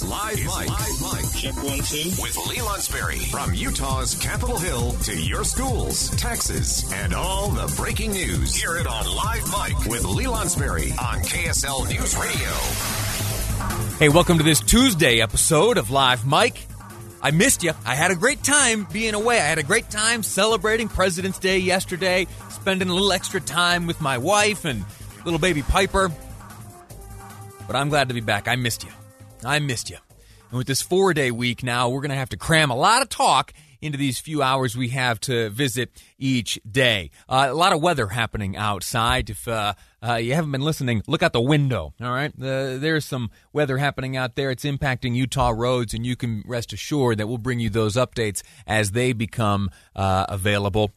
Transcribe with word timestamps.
This 0.00 0.08
is 0.08 0.10
Live 0.10 0.38
Mic. 0.38 0.68
Live 0.68 1.22
Mic. 1.22 1.32
Check 1.34 1.62
one, 1.62 1.78
two. 1.80 2.22
With 2.22 2.36
Lee 2.48 2.56
Lonsberry. 2.56 3.30
From 3.30 3.52
Utah's 3.52 4.14
Capitol 4.14 4.56
Hill 4.56 4.92
to 4.92 5.14
your 5.14 5.44
schools, 5.44 6.08
taxes, 6.16 6.90
and 6.94 7.12
all 7.12 7.50
the 7.50 7.70
breaking 7.76 8.12
news. 8.12 8.54
Hear 8.54 8.76
it 8.76 8.86
on 8.86 9.04
Live 9.14 9.44
Mic 9.50 9.90
with 9.90 10.04
Lee 10.04 10.24
Lonsberry 10.24 10.92
on 10.92 11.18
KSL 11.20 11.86
News 11.90 12.16
Radio. 12.16 13.96
Hey, 13.98 14.08
welcome 14.08 14.38
to 14.38 14.44
this 14.44 14.60
Tuesday 14.60 15.20
episode 15.20 15.76
of 15.76 15.90
Live 15.90 16.26
Mic. 16.26 16.66
I 17.20 17.30
missed 17.30 17.62
you. 17.62 17.72
I 17.84 17.94
had 17.94 18.10
a 18.10 18.16
great 18.16 18.42
time 18.42 18.86
being 18.90 19.12
away. 19.12 19.38
I 19.38 19.44
had 19.44 19.58
a 19.58 19.64
great 19.64 19.90
time 19.90 20.22
celebrating 20.22 20.88
President's 20.88 21.38
Day 21.38 21.58
yesterday, 21.58 22.26
spending 22.48 22.88
a 22.88 22.94
little 22.94 23.12
extra 23.12 23.40
time 23.40 23.86
with 23.86 24.00
my 24.00 24.16
wife 24.16 24.64
and 24.64 24.82
little 25.26 25.40
baby 25.40 25.60
Piper. 25.62 26.10
But 27.66 27.76
I'm 27.76 27.90
glad 27.90 28.08
to 28.08 28.14
be 28.14 28.20
back. 28.22 28.48
I 28.48 28.56
missed 28.56 28.84
you. 28.84 28.90
I 29.44 29.58
missed 29.58 29.90
you. 29.90 29.98
And 30.50 30.58
with 30.58 30.66
this 30.66 30.82
four 30.82 31.14
day 31.14 31.30
week 31.30 31.62
now, 31.62 31.88
we're 31.88 32.00
going 32.00 32.10
to 32.10 32.16
have 32.16 32.30
to 32.30 32.36
cram 32.36 32.70
a 32.70 32.76
lot 32.76 33.02
of 33.02 33.08
talk 33.08 33.52
into 33.80 33.96
these 33.96 34.18
few 34.18 34.42
hours 34.42 34.76
we 34.76 34.88
have 34.88 35.18
to 35.20 35.48
visit 35.50 35.90
each 36.18 36.60
day. 36.70 37.10
Uh, 37.28 37.48
a 37.50 37.54
lot 37.54 37.72
of 37.72 37.80
weather 37.80 38.08
happening 38.08 38.56
outside. 38.56 39.30
If 39.30 39.48
uh, 39.48 39.74
uh, 40.06 40.14
you 40.14 40.34
haven't 40.34 40.52
been 40.52 40.60
listening, 40.60 41.02
look 41.06 41.22
out 41.22 41.32
the 41.32 41.40
window. 41.40 41.94
All 42.00 42.10
right, 42.10 42.32
there's 42.36 43.04
some 43.04 43.30
weather 43.52 43.78
happening 43.78 44.16
out 44.16 44.34
there. 44.34 44.50
It's 44.50 44.64
impacting 44.64 45.14
Utah 45.14 45.52
roads, 45.56 45.94
and 45.94 46.04
you 46.04 46.16
can 46.16 46.42
rest 46.46 46.72
assured 46.72 47.18
that 47.18 47.26
we'll 47.26 47.38
bring 47.38 47.60
you 47.60 47.70
those 47.70 47.96
updates 47.96 48.42
as 48.66 48.90
they 48.90 49.12
become 49.12 49.70
uh, 49.96 50.26
available. 50.28 50.90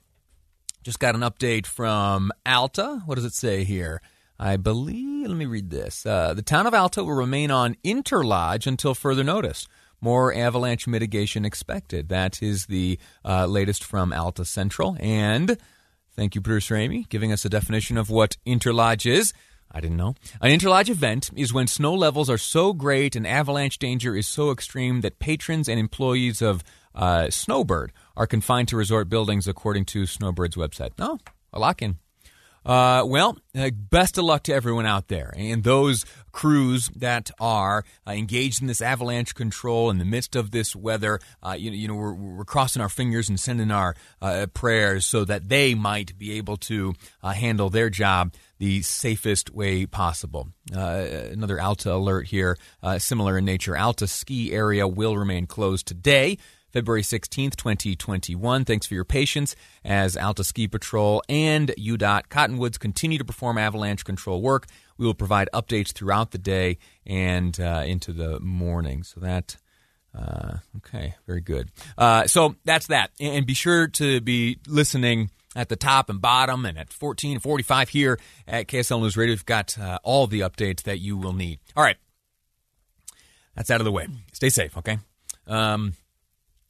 Just 0.84 1.00
got 1.00 1.16
an 1.16 1.22
update 1.22 1.66
from 1.66 2.32
Alta. 2.46 3.02
What 3.06 3.16
does 3.16 3.26
it 3.26 3.34
say 3.34 3.64
here? 3.64 4.02
I 4.40 4.58
believe, 4.58 5.28
let 5.28 5.38
me 5.38 5.46
read 5.46 5.70
this. 5.70 6.06
Uh, 6.06 6.34
the 6.34 6.42
town 6.42 6.68
of 6.68 6.74
Alta 6.74 7.04
will 7.04 7.14
remain 7.14 7.52
on 7.52 7.76
interlodge 7.84 8.68
until 8.68 8.94
further 8.94 9.24
notice. 9.24 9.68
More 10.02 10.34
avalanche 10.34 10.86
mitigation 10.86 11.46
expected. 11.46 12.10
That 12.10 12.44
is 12.44 12.66
the 12.66 13.00
uh, 13.24 13.46
latest 13.46 13.84
from 13.84 14.12
Alta 14.12 14.44
Central. 14.44 14.98
And 15.00 15.58
thank 16.16 16.36
you, 16.36 16.42
producer 16.42 16.76
Amy, 16.76 17.06
giving 17.10 17.32
us 17.32 17.46
a 17.46 17.50
definition 17.50 17.98
of 17.98 18.10
what 18.10 18.36
interlodge 18.46 19.10
is. 19.10 19.34
I 19.72 19.80
didn't 19.80 19.98
know. 19.98 20.16
An 20.42 20.52
interlodge 20.52 20.90
event 20.90 21.32
is 21.36 21.54
when 21.54 21.68
snow 21.68 21.94
levels 21.94 22.30
are 22.30 22.38
so 22.38 22.74
great 22.74 23.16
and 23.16 23.26
avalanche 23.26 23.80
danger 23.80 24.16
is 24.16 24.28
so 24.28 24.52
extreme 24.52 25.02
that 25.02 25.20
patrons 25.20 25.68
and 25.68 25.80
employees 25.80 26.42
of 26.42 26.64
uh, 26.94 27.30
Snowbird 27.30 27.92
are 28.16 28.28
confined 28.28 28.68
to 28.68 28.78
resort 28.78 29.10
buildings, 29.10 29.48
according 29.48 29.86
to 29.86 30.04
Snowbird's 30.04 30.56
website. 30.56 30.92
Oh, 31.00 31.18
a 31.52 31.60
lock 31.60 31.82
in. 31.82 31.98
Uh, 32.66 33.04
well, 33.06 33.38
uh, 33.58 33.70
best 33.72 34.18
of 34.18 34.24
luck 34.24 34.44
to 34.44 34.54
everyone 34.54 34.86
out 34.86 35.10
there 35.10 35.34
and 35.36 35.64
those 35.64 36.06
crews 36.32 36.90
that 36.96 37.30
are 37.40 37.84
uh, 38.08 38.12
engaged 38.12 38.62
in 38.62 38.68
this 38.68 38.82
avalanche 38.82 39.36
control 39.36 39.90
in 39.90 39.98
the 39.98 40.06
midst 40.06 40.36
of 40.36 40.52
this 40.52 40.76
weather. 40.76 41.20
Uh, 41.42 41.56
you, 41.58 41.72
you, 41.72 41.88
know, 41.88 41.96
we're, 41.96 42.14
we're, 42.14 42.46
crossing 42.46 42.82
our 42.82 42.90
fingers 42.90 43.30
and 43.30 43.40
sending 43.40 43.72
our 43.72 43.96
uh, 44.22 44.46
prayers 44.54 45.06
so 45.06 45.26
that 45.26 45.50
they 45.50 45.74
might 45.74 46.18
be 46.18 46.34
able 46.34 46.58
to 46.58 46.94
uh, 47.22 47.32
handle 47.32 47.70
their 47.70 47.90
job 47.90 48.34
the 48.60 48.82
safest 48.82 49.54
way 49.54 49.86
possible. 49.86 50.48
another 50.72 51.60
Alta 51.60 51.94
alert 51.94 52.28
here, 52.28 52.58
similar 52.98 53.38
in 53.38 53.44
nature. 53.44 53.76
Alta 53.76 54.08
ski 54.08 54.54
area 54.54 54.88
will 54.88 55.18
remain 55.18 55.48
closed 55.48 55.86
today. 55.86 56.38
February 56.74 57.04
16th, 57.04 57.56
2021. 57.56 58.66
Thanks 58.66 58.88
for 58.88 58.96
your 58.96 59.06
patience 59.06 59.56
as 59.86 60.18
Alta 60.18 60.44
Ski 60.44 60.68
Patrol 60.68 61.22
and 61.30 61.70
UDOT 61.78 62.30
Cottonwoods 62.30 62.80
continue 62.80 63.20
to 63.20 63.24
perform 63.24 63.60
avalanche 63.60 64.04
control 64.04 64.42
work. 64.42 64.66
We 64.98 65.06
will 65.06 65.14
provide 65.14 65.50
updates 65.54 65.94
throughout 65.94 66.32
the 66.32 66.40
day 66.40 66.80
and 67.06 67.58
uh, 67.60 67.84
into 67.86 68.12
the 68.12 68.40
morning. 68.40 69.04
So 69.04 69.22
that. 69.22 69.58
Uh, 70.16 70.58
okay, 70.78 71.16
very 71.26 71.42
good. 71.42 71.72
Uh, 71.98 72.28
so 72.28 72.56
that's 72.66 72.86
that. 72.86 73.10
And 73.20 73.48
be 73.48 73.56
sure 73.56 73.88
to 73.88 74.22
be 74.22 74.60
listening 74.68 75.32
at 75.56 75.70
the 75.70 75.76
top 75.76 76.08
and 76.08 76.22
bottom 76.22 76.66
and 76.66 76.78
at 76.78 76.94
1445 76.94 77.90
here 77.90 78.20
at 78.48 78.68
KSL 78.68 79.02
News 79.02 79.18
Radio. 79.18 79.34
We've 79.34 79.46
got 79.46 79.78
uh, 79.80 79.98
all 80.04 80.28
the 80.28 80.42
updates 80.42 80.84
that 80.84 81.00
you 81.00 81.18
will 81.18 81.34
need. 81.34 81.60
All 81.76 81.84
right. 81.84 81.98
That's 83.56 83.72
out 83.72 83.82
of 83.82 83.86
the 83.86 83.92
way. 83.92 84.08
Stay 84.34 84.50
safe, 84.50 84.78
okay? 84.78 85.00
Um, 85.48 85.94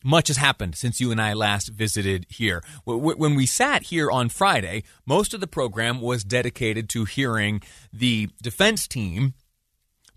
much 0.03 0.27
has 0.27 0.37
happened 0.37 0.75
since 0.75 0.99
you 0.99 1.11
and 1.11 1.21
I 1.21 1.33
last 1.33 1.69
visited 1.69 2.25
here. 2.29 2.63
When 2.85 3.35
we 3.35 3.45
sat 3.45 3.83
here 3.83 4.11
on 4.11 4.29
Friday, 4.29 4.83
most 5.05 5.33
of 5.33 5.39
the 5.39 5.47
program 5.47 6.01
was 6.01 6.23
dedicated 6.23 6.89
to 6.89 7.05
hearing 7.05 7.61
the 7.91 8.29
defense 8.41 8.87
team 8.87 9.33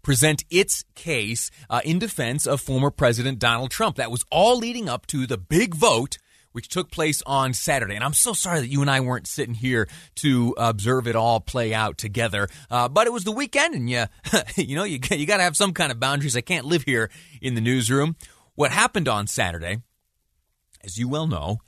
present 0.03 0.45
its 0.51 0.85
case 0.95 1.51
uh, 1.69 1.81
in 1.85 1.99
defense 1.99 2.47
of 2.47 2.61
former 2.61 2.91
President 2.91 3.39
Donald 3.41 3.71
Trump. 3.71 3.97
That 3.97 4.11
was 4.11 4.25
all 4.31 4.57
leading 4.57 4.89
up 4.89 5.07
to 5.09 5.27
the 5.27 5.37
big 5.37 5.75
vote 5.75 6.19
which 6.57 6.69
took 6.69 6.91
place 6.91 7.23
on 7.27 7.53
Saturday. 7.53 7.95
And 7.97 8.03
I'm 8.03 8.15
so 8.15 8.33
sorry 8.33 8.61
that 8.61 8.69
you 8.69 8.81
and 8.81 8.91
I 8.91 9.01
weren't 9.01 9.27
sitting 9.27 9.53
here 9.53 9.89
to 10.15 10.55
observe 10.57 11.07
it 11.07 11.15
all 11.15 11.39
play 11.39 11.75
out 11.75 11.99
together. 11.99 12.49
Uh, 12.71 12.89
but 12.89 13.07
it 13.07 13.13
was 13.13 13.25
the 13.25 13.31
weekend, 13.31 13.75
and 13.75 13.91
you, 13.91 14.07
you 14.57 14.75
know, 14.75 14.85
you, 14.85 14.99
you 15.11 15.27
got 15.27 15.37
to 15.37 15.43
have 15.43 15.55
some 15.55 15.75
kind 15.75 15.93
of 15.93 16.01
boundaries. 16.01 16.35
I 16.35 16.41
can't 16.41 16.65
live 16.65 16.85
here 16.85 17.11
in 17.43 17.57
the 17.57 17.61
newsroom. 17.61 18.17
What 18.57 18.71
happened 18.71 19.07
on 19.07 19.27
Saturday, 19.27 19.83
as 20.83 20.97
you 20.99 21.09
well 21.09 21.27
know, 21.27 21.59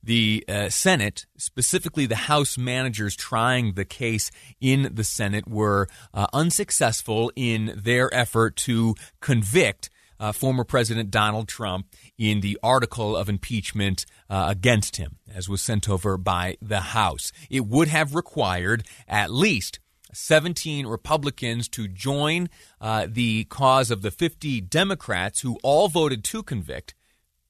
the 0.00 0.44
uh, 0.48 0.68
Senate, 0.68 1.26
specifically 1.36 2.06
the 2.06 2.14
House 2.14 2.56
managers 2.56 3.16
trying 3.16 3.72
the 3.72 3.84
case 3.84 4.30
in 4.60 4.94
the 4.94 5.02
Senate, 5.02 5.48
were 5.48 5.88
uh, 6.14 6.28
unsuccessful 6.32 7.32
in 7.34 7.74
their 7.76 8.14
effort 8.14 8.54
to 8.58 8.94
convict 9.20 9.90
uh, 10.20 10.30
former 10.30 10.62
President 10.62 11.10
Donald 11.10 11.48
Trump 11.48 11.88
in 12.16 12.42
the 12.42 12.56
article 12.62 13.16
of 13.16 13.28
impeachment 13.28 14.06
uh, 14.30 14.46
against 14.48 14.98
him, 14.98 15.16
as 15.34 15.48
was 15.48 15.60
sent 15.60 15.88
over 15.88 16.16
by 16.16 16.56
the 16.62 16.80
House. 16.80 17.32
It 17.50 17.66
would 17.66 17.88
have 17.88 18.14
required 18.14 18.86
at 19.08 19.32
least 19.32 19.80
17 20.16 20.86
Republicans 20.86 21.68
to 21.68 21.86
join 21.86 22.48
uh, 22.80 23.06
the 23.08 23.44
cause 23.44 23.90
of 23.90 24.02
the 24.02 24.10
50 24.10 24.60
Democrats 24.62 25.40
who 25.40 25.58
all 25.62 25.88
voted 25.88 26.24
to 26.24 26.42
convict. 26.42 26.94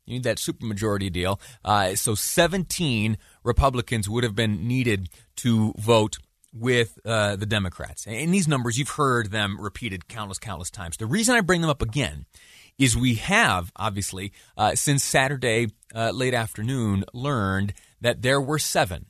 You 0.04 0.14
need 0.14 0.24
that 0.24 0.38
supermajority 0.38 1.12
deal. 1.12 1.40
Uh, 1.64 1.94
so 1.94 2.14
17 2.14 3.18
Republicans 3.42 4.08
would 4.08 4.24
have 4.24 4.34
been 4.34 4.66
needed 4.66 5.08
to 5.36 5.74
vote 5.78 6.18
with 6.52 6.98
uh, 7.04 7.36
the 7.36 7.46
Democrats. 7.46 8.06
And 8.06 8.32
these 8.32 8.48
numbers, 8.48 8.78
you've 8.78 8.90
heard 8.90 9.30
them 9.30 9.60
repeated 9.60 10.08
countless, 10.08 10.38
countless 10.38 10.70
times. 10.70 10.96
The 10.96 11.06
reason 11.06 11.34
I 11.34 11.40
bring 11.40 11.60
them 11.60 11.70
up 11.70 11.82
again 11.82 12.26
is 12.78 12.96
we 12.96 13.14
have, 13.14 13.72
obviously, 13.76 14.32
uh, 14.56 14.74
since 14.74 15.04
Saturday 15.04 15.68
uh, 15.94 16.10
late 16.10 16.34
afternoon, 16.34 17.04
learned 17.12 17.74
that 18.00 18.22
there 18.22 18.40
were 18.40 18.58
seven 18.58 19.06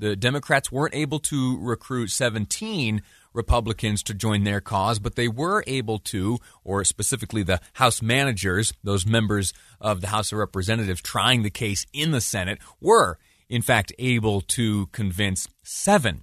the 0.00 0.16
Democrats 0.16 0.72
weren't 0.72 0.94
able 0.94 1.18
to 1.20 1.58
recruit 1.60 2.08
17 2.08 3.02
Republicans 3.32 4.02
to 4.02 4.14
join 4.14 4.44
their 4.44 4.60
cause, 4.60 4.98
but 4.98 5.14
they 5.14 5.28
were 5.28 5.62
able 5.66 5.98
to, 5.98 6.38
or 6.64 6.84
specifically 6.84 7.42
the 7.42 7.60
House 7.74 8.02
managers, 8.02 8.72
those 8.82 9.06
members 9.06 9.52
of 9.80 10.00
the 10.00 10.08
House 10.08 10.32
of 10.32 10.38
Representatives 10.38 11.02
trying 11.02 11.42
the 11.42 11.50
case 11.50 11.86
in 11.92 12.10
the 12.10 12.20
Senate, 12.20 12.58
were 12.80 13.18
in 13.48 13.62
fact 13.62 13.92
able 13.98 14.40
to 14.40 14.86
convince 14.86 15.46
seven, 15.62 16.22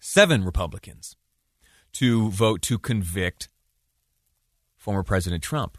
seven 0.00 0.44
Republicans 0.44 1.14
to 1.92 2.30
vote 2.30 2.62
to 2.62 2.78
convict 2.78 3.48
former 4.76 5.02
President 5.02 5.42
Trump. 5.42 5.76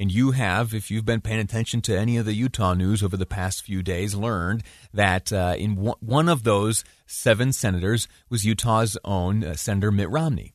And 0.00 0.12
you 0.12 0.30
have, 0.30 0.72
if 0.74 0.92
you've 0.92 1.04
been 1.04 1.20
paying 1.20 1.40
attention 1.40 1.80
to 1.82 1.98
any 1.98 2.16
of 2.18 2.24
the 2.24 2.32
Utah 2.32 2.72
news 2.74 3.02
over 3.02 3.16
the 3.16 3.26
past 3.26 3.62
few 3.62 3.82
days, 3.82 4.14
learned 4.14 4.62
that 4.94 5.32
uh, 5.32 5.56
in 5.58 5.74
one 5.74 6.28
of 6.28 6.44
those 6.44 6.84
seven 7.04 7.52
senators 7.52 8.06
was 8.30 8.44
Utah's 8.44 8.96
own 9.04 9.42
uh, 9.42 9.54
Senator 9.54 9.90
Mitt 9.90 10.08
Romney. 10.08 10.54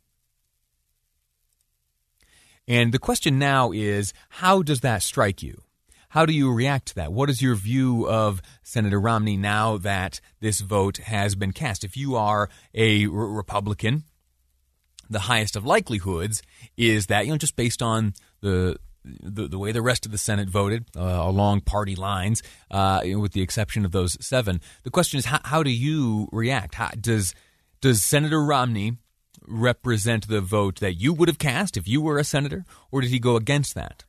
And 2.70 2.94
the 2.94 3.00
question 3.00 3.38
now 3.38 3.74
is 3.74 4.14
how 4.30 4.64
does 4.64 4.80
that 4.80 5.04
strike 5.04 5.44
you? 5.44 5.62
How 6.08 6.26
do 6.26 6.32
you 6.32 6.50
react 6.54 6.90
to 6.90 6.96
that? 6.96 7.12
What 7.12 7.30
is 7.30 7.42
your 7.42 7.56
view 7.56 8.08
of 8.08 8.42
Senator 8.62 9.02
Romney 9.02 9.36
now 9.36 9.78
that 9.78 10.22
this 10.40 10.62
vote 10.62 10.98
has 10.98 11.36
been 11.36 11.52
cast? 11.52 11.84
If 11.84 11.98
you 11.98 12.16
are 12.16 12.50
a 12.74 13.08
Republican, 13.08 14.04
the 15.10 15.22
highest 15.22 15.58
of 15.58 15.66
likelihoods 15.66 16.42
is 16.78 17.08
that, 17.08 17.26
you 17.26 17.34
know, 17.34 17.38
just 17.38 17.58
based 17.58 17.82
on 17.82 18.14
the 18.40 18.78
the, 19.06 19.48
the 19.48 19.58
way 19.58 19.72
the 19.72 19.82
rest 19.82 20.06
of 20.06 20.12
the 20.12 20.18
Senate 20.18 20.50
voted 20.50 20.86
uh, 20.96 21.02
along 21.02 21.62
party 21.62 21.96
lines, 21.96 22.42
uh, 22.72 23.02
with 23.04 23.34
the 23.34 23.42
exception 23.42 23.86
of 23.86 23.92
those 23.92 24.18
seven. 24.26 24.62
The 24.84 24.92
question 24.92 25.18
is, 25.18 25.26
how, 25.26 25.40
how 25.44 25.64
do 25.64 25.72
you 25.72 26.30
react? 26.32 26.76
How, 26.76 26.90
does 27.00 27.34
does 27.82 28.02
Senator 28.02 28.44
Romney 28.44 28.98
represent 29.46 30.28
the 30.28 30.40
vote 30.40 30.80
that 30.80 30.94
you 30.94 31.14
would 31.14 31.28
have 31.28 31.38
cast 31.38 31.76
if 31.76 31.88
you 31.88 32.02
were 32.02 32.18
a 32.18 32.24
senator, 32.24 32.66
or 32.92 33.02
did 33.02 33.10
he 33.10 33.20
go 33.20 33.36
against 33.36 33.76
that? 33.76 34.06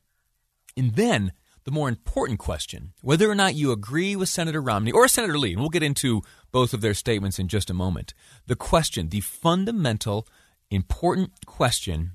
And 0.77 0.95
then 0.95 1.33
the 1.65 1.71
more 1.71 1.89
important 1.89 2.39
question, 2.39 2.93
whether 3.01 3.29
or 3.29 3.35
not 3.35 3.55
you 3.55 3.73
agree 3.73 4.15
with 4.15 4.29
Senator 4.29 4.61
Romney 4.61 4.93
or 4.93 5.09
Senator 5.09 5.39
Lee, 5.39 5.53
and 5.53 5.61
we'll 5.61 5.71
get 5.71 5.83
into 5.83 6.23
both 6.53 6.75
of 6.75 6.83
their 6.83 6.95
statements 6.95 7.39
in 7.39 7.49
just 7.49 7.71
a 7.71 7.75
moment. 7.75 8.15
The 8.47 8.55
question, 8.55 9.09
the 9.09 9.21
fundamental, 9.21 10.29
important 10.71 11.47
question 11.47 12.13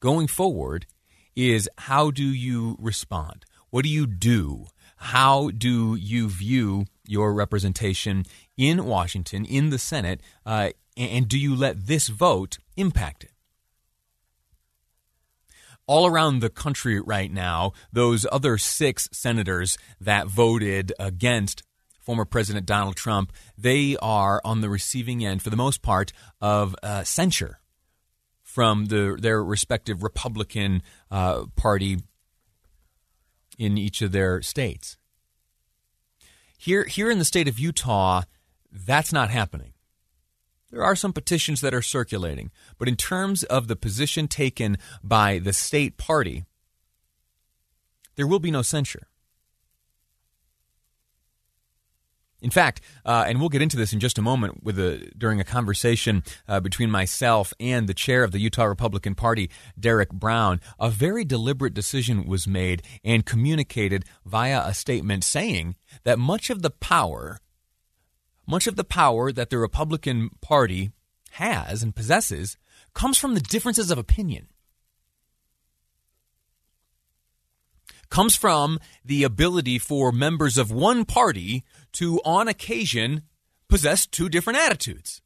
going 0.00 0.26
forward 0.26 0.86
is 1.40 1.68
how 1.78 2.10
do 2.10 2.24
you 2.24 2.76
respond? 2.78 3.44
What 3.70 3.84
do 3.84 3.90
you 3.90 4.06
do? 4.06 4.66
How 4.96 5.50
do 5.50 5.94
you 5.94 6.28
view 6.28 6.86
your 7.06 7.32
representation 7.32 8.24
in 8.56 8.84
Washington, 8.84 9.44
in 9.44 9.70
the 9.70 9.78
Senate, 9.78 10.20
uh, 10.44 10.70
and 10.96 11.28
do 11.28 11.38
you 11.38 11.56
let 11.56 11.86
this 11.86 12.08
vote 12.08 12.58
impact 12.76 13.24
it? 13.24 13.30
all 15.86 16.06
around 16.06 16.38
the 16.38 16.48
country 16.48 17.00
right 17.00 17.32
now, 17.32 17.72
those 17.92 18.24
other 18.30 18.56
six 18.56 19.08
senators 19.10 19.76
that 20.00 20.28
voted 20.28 20.92
against 21.00 21.64
former 22.00 22.24
President 22.24 22.64
Donald 22.64 22.94
Trump, 22.94 23.32
they 23.58 23.96
are 24.00 24.40
on 24.44 24.60
the 24.60 24.68
receiving 24.68 25.24
end, 25.24 25.42
for 25.42 25.50
the 25.50 25.56
most 25.56 25.82
part, 25.82 26.12
of 26.40 26.76
uh, 26.84 27.02
censure 27.02 27.58
from 28.52 28.86
the, 28.86 29.16
their 29.18 29.44
respective 29.44 30.02
Republican 30.02 30.82
uh, 31.08 31.44
Party 31.54 31.98
in 33.58 33.78
each 33.78 34.02
of 34.02 34.10
their 34.10 34.42
states. 34.42 34.96
Here, 36.58 36.84
here 36.84 37.10
in 37.10 37.20
the 37.20 37.24
state 37.24 37.46
of 37.46 37.60
Utah, 37.60 38.22
that's 38.72 39.12
not 39.12 39.30
happening. 39.30 39.72
There 40.72 40.82
are 40.82 40.96
some 40.96 41.12
petitions 41.12 41.60
that 41.60 41.74
are 41.74 41.82
circulating, 41.82 42.50
but 42.76 42.88
in 42.88 42.96
terms 42.96 43.44
of 43.44 43.68
the 43.68 43.76
position 43.76 44.26
taken 44.26 44.78
by 45.02 45.38
the 45.38 45.52
state 45.52 45.96
party, 45.96 46.44
there 48.16 48.26
will 48.26 48.40
be 48.40 48.50
no 48.50 48.62
censure. 48.62 49.06
In 52.42 52.50
fact, 52.50 52.80
uh, 53.04 53.24
and 53.26 53.38
we'll 53.38 53.48
get 53.48 53.62
into 53.62 53.76
this 53.76 53.92
in 53.92 54.00
just 54.00 54.18
a 54.18 54.22
moment 54.22 54.62
with 54.62 54.78
a, 54.78 55.10
during 55.16 55.40
a 55.40 55.44
conversation 55.44 56.22
uh, 56.48 56.60
between 56.60 56.90
myself 56.90 57.52
and 57.60 57.86
the 57.86 57.94
chair 57.94 58.24
of 58.24 58.32
the 58.32 58.38
Utah 58.38 58.64
Republican 58.64 59.14
Party, 59.14 59.50
Derek 59.78 60.10
Brown, 60.10 60.60
a 60.78 60.90
very 60.90 61.24
deliberate 61.24 61.74
decision 61.74 62.26
was 62.26 62.46
made 62.46 62.82
and 63.04 63.26
communicated 63.26 64.04
via 64.24 64.62
a 64.66 64.74
statement 64.74 65.24
saying 65.24 65.76
that 66.04 66.18
much 66.18 66.50
of 66.50 66.62
the 66.62 66.70
power 66.70 67.40
much 68.50 68.66
of 68.66 68.74
the 68.74 68.84
power 68.84 69.30
that 69.30 69.48
the 69.48 69.58
Republican 69.58 70.30
Party 70.40 70.90
has 71.32 71.84
and 71.84 71.94
possesses 71.94 72.56
comes 72.94 73.16
from 73.16 73.34
the 73.34 73.40
differences 73.40 73.92
of 73.92 73.98
opinion. 73.98 74.48
Comes 78.10 78.36
from 78.36 78.78
the 79.04 79.22
ability 79.22 79.78
for 79.78 80.12
members 80.12 80.58
of 80.58 80.70
one 80.70 81.04
party 81.04 81.64
to, 81.92 82.20
on 82.24 82.48
occasion, 82.48 83.22
possess 83.68 84.06
two 84.06 84.28
different 84.28 84.58
attitudes 84.58 85.22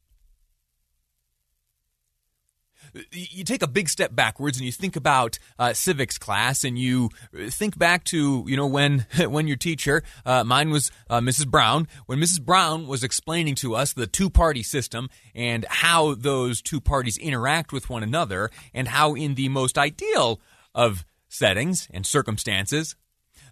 you 3.11 3.43
take 3.43 3.61
a 3.61 3.67
big 3.67 3.89
step 3.89 4.15
backwards 4.15 4.57
and 4.57 4.65
you 4.65 4.71
think 4.71 4.95
about 4.95 5.37
uh, 5.59 5.73
civics 5.73 6.17
class 6.17 6.63
and 6.63 6.77
you 6.77 7.09
think 7.49 7.77
back 7.77 8.03
to 8.05 8.43
you 8.47 8.55
know 8.55 8.67
when 8.67 9.05
when 9.27 9.47
your 9.47 9.57
teacher 9.57 10.03
uh, 10.25 10.43
mine 10.43 10.69
was 10.69 10.91
uh, 11.09 11.19
Mrs. 11.19 11.47
Brown 11.47 11.87
when 12.05 12.19
Mrs. 12.19 12.41
Brown 12.41 12.87
was 12.87 13.03
explaining 13.03 13.55
to 13.55 13.75
us 13.75 13.93
the 13.93 14.07
two 14.07 14.29
party 14.29 14.63
system 14.63 15.09
and 15.33 15.65
how 15.69 16.15
those 16.15 16.61
two 16.61 16.81
parties 16.81 17.17
interact 17.17 17.71
with 17.71 17.89
one 17.89 18.03
another 18.03 18.49
and 18.73 18.87
how 18.87 19.13
in 19.13 19.35
the 19.35 19.49
most 19.49 19.77
ideal 19.77 20.39
of 20.73 21.05
settings 21.37 21.87
and 21.91 22.05
circumstances 22.05 22.95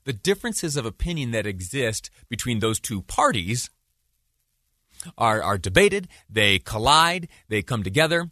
the 0.06 0.13
differences 0.13 0.75
of 0.75 0.85
opinion 0.85 1.31
that 1.31 1.45
exist 1.45 2.09
between 2.30 2.59
those 2.59 2.80
two 2.80 3.01
parties 3.03 3.69
are, 5.18 5.41
are 5.41 5.57
debated, 5.57 6.07
they 6.30 6.59
collide, 6.59 7.27
they 7.50 7.62
come 7.62 7.83
together, 7.83 8.30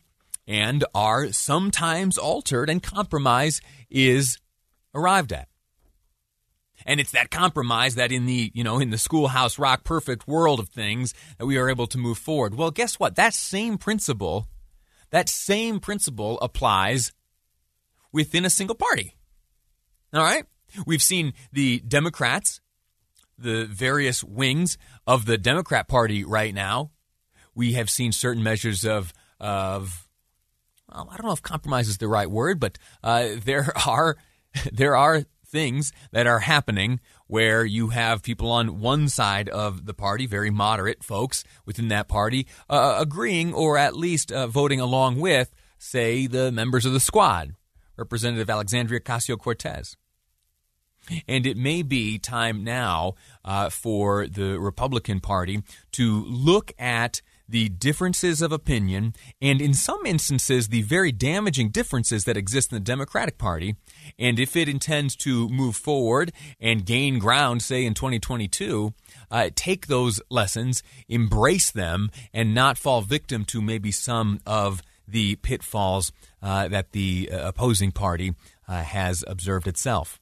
and 0.48 0.83
are 0.94 1.31
sometimes 1.31 2.18
altered, 2.18 2.69
and 2.69 2.83
compromise 2.83 3.62
is 3.89 4.38
arrived 4.94 5.31
at. 5.31 5.48
And 6.86 7.00
it's 7.00 7.12
that 7.12 7.30
compromise 7.30 7.95
that 7.95 8.12
in 8.12 8.25
the, 8.25 8.51
you 8.56 8.63
know, 8.63 8.80
in 8.80 8.89
the 8.89 8.97
schoolhouse 8.97 9.59
rock 9.59 9.83
perfect 9.83 10.27
world 10.27 10.59
of 10.59 10.69
things 10.69 11.13
that 11.38 11.45
we 11.45 11.57
are 11.57 11.69
able 11.69 11.88
to 11.88 11.97
move 11.97 12.18
forward. 12.18 12.56
Well, 12.56 12.71
guess 12.71 13.00
what? 13.00 13.15
That 13.15 13.36
same 13.36 13.77
principle, 13.77 14.47
that 15.12 15.30
same 15.30 15.80
principle 15.80 16.39
applies 16.39 17.12
within 18.12 18.45
a 18.45 18.50
single 18.50 18.75
party. 18.75 19.15
All 20.13 20.23
right? 20.23 20.45
We've 20.85 21.01
seen 21.01 21.33
the 21.51 21.79
Democrats, 21.79 22.61
the 23.37 23.65
various 23.65 24.23
wings 24.23 24.77
of 25.05 25.25
the 25.25 25.37
Democrat 25.37 25.87
Party 25.87 26.23
right 26.23 26.53
now. 26.53 26.91
We 27.53 27.73
have 27.73 27.89
seen 27.89 28.11
certain 28.11 28.43
measures 28.43 28.85
of, 28.85 29.13
of 29.39 30.07
well, 30.89 31.09
I 31.11 31.17
don't 31.17 31.25
know 31.25 31.33
if 31.33 31.41
compromise 31.41 31.87
is 31.87 31.97
the 31.97 32.07
right 32.07 32.29
word, 32.29 32.59
but 32.59 32.77
uh, 33.03 33.29
there 33.43 33.71
are 33.87 34.17
there 34.71 34.95
are 34.95 35.23
things 35.51 35.91
that 36.11 36.27
are 36.27 36.39
happening 36.39 36.99
where 37.27 37.63
you 37.63 37.89
have 37.89 38.23
people 38.23 38.51
on 38.51 38.79
one 38.79 39.07
side 39.09 39.49
of 39.49 39.85
the 39.85 39.93
party, 39.93 40.25
very 40.25 40.49
moderate 40.49 41.03
folks 41.03 41.43
within 41.65 41.89
that 41.89 42.07
party, 42.07 42.47
uh, 42.69 42.97
agreeing 42.99 43.53
or 43.53 43.77
at 43.77 43.95
least 43.95 44.31
uh, 44.31 44.47
voting 44.47 44.79
along 44.79 45.19
with, 45.19 45.53
say, 45.77 46.25
the 46.25 46.51
members 46.51 46.85
of 46.85 46.93
the 46.93 46.99
squad, 46.99 47.53
Representative 47.97 48.49
Alexandria 48.49 48.99
Ocasio 48.99 49.37
Cortez. 49.37 49.95
And 51.27 51.45
it 51.45 51.57
may 51.57 51.81
be 51.81 52.19
time 52.19 52.63
now 52.63 53.15
uh, 53.44 53.69
for 53.69 54.27
the 54.27 54.59
Republican 54.59 55.19
Party 55.19 55.63
to 55.94 56.24
look 56.25 56.71
at 56.77 57.21
the 57.51 57.68
differences 57.68 58.42
of 58.42 58.53
opinion, 58.53 59.13
and 59.42 59.62
in 59.62 59.74
some 59.74 60.06
instances, 60.06 60.69
the 60.69 60.83
very 60.83 61.12
damaging 61.12 61.69
differences 61.69 62.23
that 62.23 62.37
exist 62.37 62.71
in 62.71 62.78
the 62.78 62.80
Democratic 62.80 63.37
Party. 63.37 63.75
And 64.18 64.40
if 64.40 64.56
it 64.56 64.69
intends 64.69 65.18
to 65.18 65.49
move 65.49 65.75
forward 65.75 66.31
and 66.61 66.85
gain 66.85 67.19
ground, 67.19 67.61
say 67.61 67.85
in 67.85 67.94
2022, 67.94 68.94
uh, 69.30 69.49
take 69.54 69.87
those 69.87 70.21
lessons, 70.30 70.81
embrace 71.09 71.71
them, 71.71 72.09
and 72.33 72.56
not 72.56 72.78
fall 72.78 73.02
victim 73.02 73.44
to 73.45 73.61
maybe 73.61 73.92
some 73.92 74.40
of 74.45 74.81
the 75.06 75.35
pitfalls 75.37 76.14
uh, 76.42 76.69
that 76.69 76.94
the 76.94 77.30
uh, 77.31 77.49
opposing 77.49 77.92
party 77.92 78.33
uh, 78.69 78.81
has 78.81 79.25
observed 79.28 79.68
itself. 79.68 80.20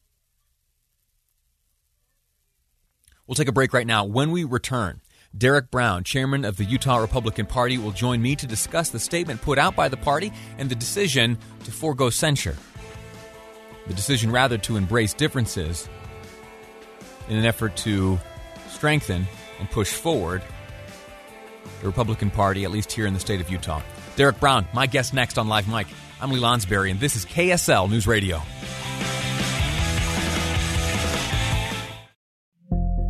We'll 3.29 3.36
take 3.36 3.48
a 3.48 3.51
break 3.51 3.74
right 3.74 3.86
now. 3.86 4.05
When 4.05 4.31
we 4.31 4.43
return, 4.43 5.01
Derek 5.38 5.69
Brown, 5.69 6.03
chairman 6.03 6.43
of 6.43 6.57
the 6.57 6.65
Utah 6.65 6.98
Republican 6.98 7.45
Party, 7.45 7.77
will 7.77 7.91
join 7.91 8.24
me 8.24 8.36
to 8.36 8.48
discuss 8.48 8.89
the 8.89 8.98
statement 8.98 9.43
put 9.43 9.59
out 9.59 9.75
by 9.75 9.88
the 9.88 9.98
party 9.98 10.33
and 10.57 10.67
the 10.67 10.74
decision 10.74 11.38
to 11.63 11.71
forego 11.71 12.09
censure. 12.09 12.57
The 13.86 13.93
decision, 13.93 14.31
rather, 14.31 14.57
to 14.57 14.77
embrace 14.77 15.13
differences 15.13 15.88
in 17.27 17.38
an 17.38 17.45
effort 17.45 17.77
to 17.77 18.17
strengthen 18.67 19.27
and 19.59 19.69
push 19.69 19.93
forward 19.93 20.41
the 21.81 21.86
Republican 21.86 22.31
Party, 22.31 22.63
at 22.63 22.71
least 22.71 22.91
here 22.91 23.05
in 23.05 23.13
the 23.13 23.19
state 23.19 23.41
of 23.41 23.51
Utah. 23.51 23.83
Derek 24.15 24.39
Brown, 24.39 24.65
my 24.74 24.88
guest 24.88 25.13
next 25.13 25.38
on 25.38 25.48
Live 25.48 25.67
Mic. 25.67 25.86
I'm 26.19 26.31
Lee 26.31 26.39
Lonsberry, 26.39 26.89
and 26.89 27.00
this 27.00 27.15
is 27.15 27.27
KSL 27.27 27.91
News 27.91 28.07
Radio. 28.07 28.41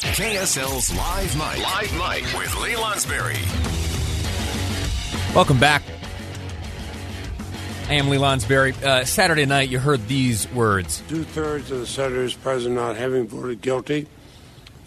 KSL's 0.00 0.96
Live 0.96 1.36
Mic. 1.36 1.62
Live 1.62 1.92
Mic 1.92 2.38
with 2.38 2.56
Lee 2.56 2.74
Lonsberry. 2.74 3.36
Welcome 5.34 5.60
back. 5.60 5.82
I 7.86 7.94
am 7.94 8.08
Lee 8.08 8.16
Lonsberry. 8.16 8.72
Uh, 8.82 9.04
Saturday 9.04 9.44
night, 9.44 9.68
you 9.68 9.78
heard 9.78 10.08
these 10.08 10.50
words. 10.52 11.02
Two 11.06 11.22
thirds 11.22 11.70
of 11.70 11.80
the 11.80 11.86
senators 11.86 12.32
present 12.34 12.76
not 12.76 12.96
having 12.96 13.28
voted 13.28 13.60
guilty. 13.60 14.06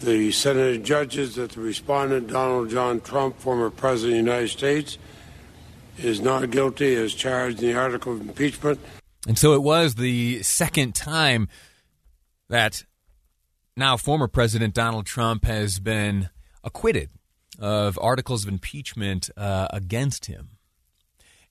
The 0.00 0.32
Senate 0.32 0.82
judges 0.82 1.36
that 1.36 1.52
the 1.52 1.60
respondent, 1.60 2.26
Donald 2.26 2.70
John 2.70 3.00
Trump, 3.00 3.38
former 3.38 3.70
President 3.70 4.18
of 4.18 4.24
the 4.24 4.30
United 4.32 4.48
States, 4.48 4.98
is 5.96 6.20
not 6.20 6.50
guilty 6.50 6.96
as 6.96 7.14
charged 7.14 7.62
in 7.62 7.68
the 7.68 7.78
article 7.78 8.14
of 8.14 8.20
impeachment. 8.20 8.80
And 9.28 9.38
so 9.38 9.54
it 9.54 9.62
was 9.62 9.94
the 9.94 10.42
second 10.42 10.96
time 10.96 11.48
that 12.48 12.84
now 13.76 13.96
former 13.96 14.28
President 14.28 14.74
Donald 14.74 15.06
Trump 15.06 15.44
has 15.44 15.78
been 15.78 16.30
acquitted 16.62 17.10
of 17.58 17.98
articles 18.00 18.44
of 18.44 18.48
impeachment 18.48 19.30
uh, 19.36 19.68
against 19.70 20.26
him. 20.26 20.50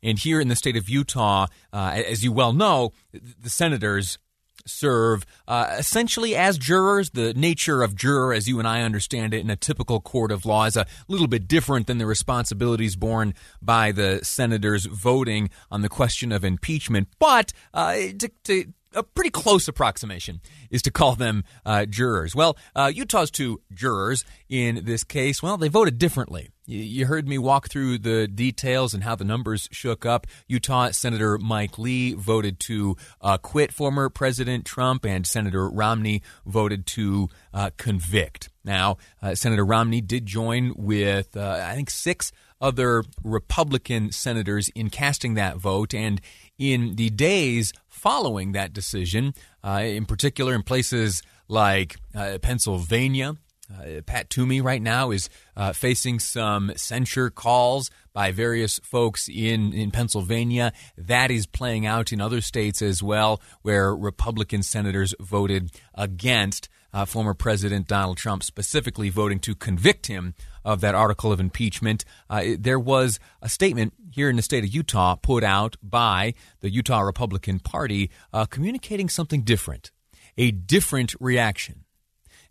And 0.02 0.20
here 0.20 0.42
in 0.42 0.50
the 0.50 0.56
state 0.56 0.76
of 0.76 0.90
Utah, 0.90 1.48
uh, 1.72 2.02
as 2.06 2.24
you 2.24 2.32
well 2.34 2.52
know, 2.52 2.92
the 3.14 3.50
senators 3.50 4.18
serve 4.66 5.26
uh, 5.48 5.76
essentially 5.78 6.36
as 6.36 6.58
jurors. 6.58 7.12
The 7.12 7.34
nature 7.34 7.84
of 7.84 7.96
juror, 7.96 8.34
as 8.34 8.48
you 8.48 8.60
and 8.60 8.68
I 8.68 8.82
understand 8.82 9.34
it, 9.34 9.40
in 9.40 9.50
a 9.50 9.56
typical 9.56 10.00
court 10.00 10.32
of 10.32 10.46
law 10.46 10.66
is 10.66 10.78
a 10.78 10.86
little 11.08 11.28
bit 11.28 11.48
different 11.48 11.88
than 11.88 11.98
the 11.98 12.06
responsibilities 12.06 12.96
borne 12.96 13.34
by 13.62 13.92
the 13.92 14.20
senators 14.24 14.86
voting 14.86 15.50
on 15.72 15.82
the 15.82 15.90
question 15.90 16.32
of 16.32 16.44
impeachment. 16.44 17.08
But 17.20 17.54
uh, 17.74 17.96
to, 18.20 18.32
to 18.46 18.74
a 18.94 19.04
pretty 19.04 19.30
close 19.30 19.68
approximation 19.68 20.42
is 20.70 20.82
to 20.84 20.92
call 20.92 21.16
them 21.16 21.44
uh, 21.66 21.86
jurors. 21.86 22.36
Well, 22.36 22.58
uh, 22.76 22.92
Utah's 22.94 23.32
two 23.32 23.62
jurors 23.74 24.26
in 24.50 24.86
this 24.86 25.04
case, 25.04 25.42
well, 25.42 25.58
they 25.58 25.68
voted 25.68 25.98
differently. 25.98 26.50
You 26.66 27.08
heard 27.08 27.28
me 27.28 27.38
walk 27.38 27.68
through 27.68 27.98
the 27.98 28.26
details 28.26 28.94
and 28.94 29.04
how 29.04 29.16
the 29.16 29.26
numbers 29.26 29.68
shook 29.74 30.06
up. 30.06 30.28
Utah 30.48 30.92
Senator 30.92 31.38
Mike 31.38 31.78
Lee 31.78 32.14
voted 32.14 32.58
to 32.62 32.96
uh, 33.20 33.38
quit 33.38 33.74
former 33.74 34.10
President 34.10 34.64
Trump, 34.64 35.06
and 35.06 35.28
Senator 35.28 35.70
Romney 35.70 36.22
voted 36.46 36.86
to 36.86 37.28
uh, 37.54 37.72
convict. 37.76 38.50
Now, 38.64 38.96
uh, 39.22 39.36
Senator 39.36 39.66
Romney 39.66 40.00
did 40.00 40.26
join 40.26 40.74
with, 40.78 41.36
uh, 41.36 41.66
I 41.66 41.76
think, 41.76 41.90
six 41.90 42.32
other 42.64 43.04
Republican 43.24 44.12
senators 44.12 44.70
in 44.70 44.90
casting 44.90 45.34
that 45.36 45.58
vote, 45.58 45.94
and 45.94 46.22
in 46.58 46.96
the 46.96 47.10
days 47.10 47.74
following 47.90 48.54
that 48.54 48.74
decision, 48.74 49.34
uh, 49.64 49.84
in 49.84 50.06
particular 50.06 50.56
in 50.56 50.64
places 50.64 51.22
like 51.48 51.98
uh, 52.16 52.38
Pennsylvania. 52.42 53.36
Uh, 53.74 54.02
Pat 54.06 54.30
Toomey 54.30 54.62
right 54.62 54.82
now 54.82 55.12
is 55.12 55.30
uh, 55.56 55.74
facing 55.74 56.20
some 56.20 56.72
censure 56.76 57.30
calls 57.30 57.90
by 58.14 58.32
various 58.32 58.80
folks 58.84 59.28
in, 59.28 59.74
in 59.74 59.90
Pennsylvania. 59.90 60.74
That 60.98 61.32
is 61.32 61.48
playing 61.48 61.86
out 61.86 62.12
in 62.12 62.22
other 62.22 62.42
states 62.42 62.82
as 62.82 63.02
well, 63.02 63.42
where 63.62 63.96
Republican 63.96 64.64
senators 64.64 65.16
voted 65.20 65.72
against 65.96 66.70
uh, 66.94 67.06
former 67.06 67.34
President 67.34 67.88
Donald 67.88 68.18
Trump, 68.18 68.44
specifically 68.44 69.10
voting 69.10 69.40
to 69.40 69.56
convict 69.56 70.08
him 70.08 70.36
of 70.64 70.82
that 70.82 70.96
article 70.96 71.32
of 71.32 71.40
impeachment. 71.40 72.06
Uh, 72.30 72.44
there 72.58 72.80
was 72.80 73.20
a 73.42 73.50
statement 73.50 73.94
here 74.12 74.30
in 74.30 74.36
the 74.36 74.42
state 74.42 74.64
of 74.64 74.74
Utah 74.74 75.16
put 75.16 75.44
out 75.44 75.76
by 75.82 76.34
the 76.62 76.70
Utah 76.70 77.02
Republican 77.02 77.60
Party 77.60 78.10
uh, 78.32 78.46
communicating 78.46 79.10
something 79.10 79.42
different, 79.42 79.92
a 80.38 80.52
different 80.52 81.16
reaction. 81.20 81.84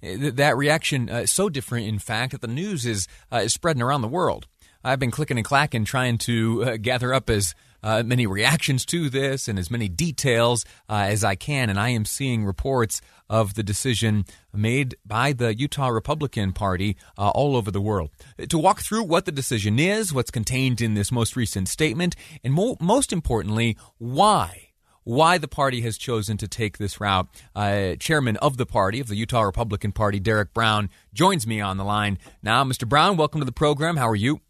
Uh, 0.03 0.31
that 0.33 0.57
reaction 0.57 1.09
uh, 1.09 1.27
so 1.27 1.49
different, 1.49 1.87
in 1.87 1.99
fact, 1.99 2.33
that 2.33 2.41
the 2.41 2.49
news 2.49 2.85
is 2.85 3.07
uh, 3.33 3.37
is 3.37 3.53
spreading 3.53 3.83
around 3.83 4.03
the 4.03 4.09
world. 4.09 4.47
I've 4.85 4.99
been 4.99 5.13
clicking 5.13 5.37
and 5.37 5.47
clacking 5.47 5.85
trying 5.85 6.19
to 6.19 6.77
gather 6.79 7.15
up 7.15 7.31
as 7.31 7.55
uh, 7.83 8.03
many 8.05 8.27
reactions 8.27 8.85
to 8.87 9.09
this 9.09 9.49
and 9.49 9.59
as 9.59 9.71
many 9.71 9.89
details 9.89 10.65
uh, 10.89 11.07
as 11.09 11.25
I 11.25 11.35
can. 11.35 11.71
And 11.71 11.79
I 11.79 11.91
am 11.91 12.05
seeing 12.05 12.45
reports 12.45 13.01
of 13.29 13.55
the 13.55 13.63
decision 13.63 14.25
made 14.53 14.97
by 15.07 15.33
the 15.33 15.57
Utah 15.57 15.89
Republican 15.89 16.53
Party 16.53 16.97
uh, 17.17 17.31
all 17.31 17.57
over 17.57 17.71
the 17.71 17.81
world. 17.81 18.11
To 18.49 18.59
walk 18.59 18.81
through 18.81 19.05
what 19.05 19.25
the 19.25 19.33
decision 19.33 19.79
is, 19.79 20.13
what's 20.13 20.31
contained 20.31 20.81
in 20.81 20.95
this 20.95 21.11
most 21.11 21.37
recent 21.37 21.69
statement, 21.69 22.15
and 22.45 22.53
mo- 22.53 22.77
most 22.81 23.13
importantly, 23.13 23.77
why 23.99 24.69
why 25.05 25.39
the 25.39 25.49
party 25.49 25.81
has 25.81 25.99
chosen 25.99 26.37
to 26.37 26.49
take 26.49 26.79
this 26.79 27.01
route. 27.01 27.29
Uh, 27.57 27.97
chairman 27.97 28.37
of 28.37 28.57
the 28.57 28.67
party, 28.67 29.01
of 29.01 29.09
the 29.09 29.17
Utah 29.17 29.43
Republican 29.43 29.93
Party, 29.93 30.21
Derek 30.21 30.55
Brown, 30.55 30.91
joins 31.13 31.47
me 31.47 31.61
on 31.61 31.77
the 31.77 31.85
line 31.85 32.19
now. 32.43 32.63
Mr. 32.65 32.89
Brown, 32.89 33.17
welcome 33.17 33.41
to 33.41 33.45
the 33.45 33.53
program. 33.53 33.97
How 33.97 34.09
are 34.09 34.17
you? 34.17 34.41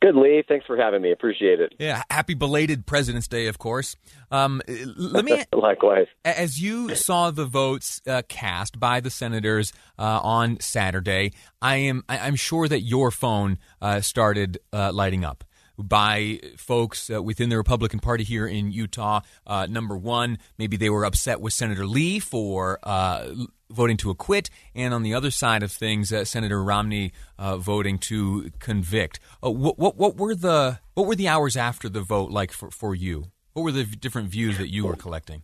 Good, 0.00 0.16
Lee. 0.16 0.42
Thanks 0.46 0.64
for 0.64 0.78
having 0.78 1.02
me. 1.02 1.12
Appreciate 1.12 1.60
it. 1.60 1.74
Yeah, 1.78 2.02
happy 2.10 2.32
belated 2.32 2.86
President's 2.86 3.28
Day, 3.28 3.48
of 3.48 3.58
course. 3.58 3.96
Um, 4.30 4.62
let 4.66 5.26
me 5.26 5.44
likewise. 5.52 6.06
As 6.24 6.60
you 6.60 6.94
saw 6.94 7.30
the 7.30 7.44
votes 7.44 8.00
uh, 8.06 8.22
cast 8.26 8.80
by 8.80 9.00
the 9.00 9.10
senators 9.10 9.74
uh, 9.98 10.20
on 10.22 10.58
Saturday, 10.60 11.32
I 11.60 11.76
am 11.76 12.04
I'm 12.08 12.36
sure 12.36 12.66
that 12.66 12.80
your 12.80 13.10
phone 13.10 13.58
uh, 13.82 14.00
started 14.00 14.58
uh, 14.72 14.90
lighting 14.92 15.22
up 15.22 15.44
by 15.76 16.40
folks 16.56 17.10
uh, 17.10 17.22
within 17.22 17.48
the 17.48 17.56
Republican 17.56 18.00
Party 18.00 18.24
here 18.24 18.46
in 18.46 18.70
Utah. 18.72 19.20
Uh, 19.46 19.66
number 19.68 19.96
one, 19.96 20.38
maybe 20.58 20.76
they 20.76 20.90
were 20.90 21.04
upset 21.04 21.40
with 21.40 21.52
Senator 21.52 21.86
Lee 21.86 22.20
for 22.20 22.78
uh, 22.82 23.28
voting 23.70 23.96
to 23.98 24.10
acquit, 24.10 24.50
and 24.74 24.92
on 24.92 25.02
the 25.02 25.14
other 25.14 25.30
side 25.30 25.62
of 25.62 25.72
things, 25.72 26.12
uh, 26.12 26.24
Senator 26.24 26.62
Romney 26.62 27.12
uh, 27.38 27.56
voting 27.56 27.98
to 27.98 28.50
convict. 28.58 29.20
Uh, 29.44 29.50
what, 29.50 29.78
what, 29.78 29.96
what 29.96 30.16
were 30.16 30.34
the 30.34 30.78
what 30.94 31.06
were 31.06 31.16
the 31.16 31.28
hours 31.28 31.56
after 31.56 31.88
the 31.88 32.00
vote 32.00 32.30
like 32.30 32.52
for, 32.52 32.70
for 32.70 32.94
you? 32.94 33.26
What 33.52 33.62
were 33.62 33.72
the 33.72 33.84
different 33.84 34.28
views 34.28 34.58
that 34.58 34.68
you 34.68 34.86
were 34.86 34.96
collecting? 34.96 35.42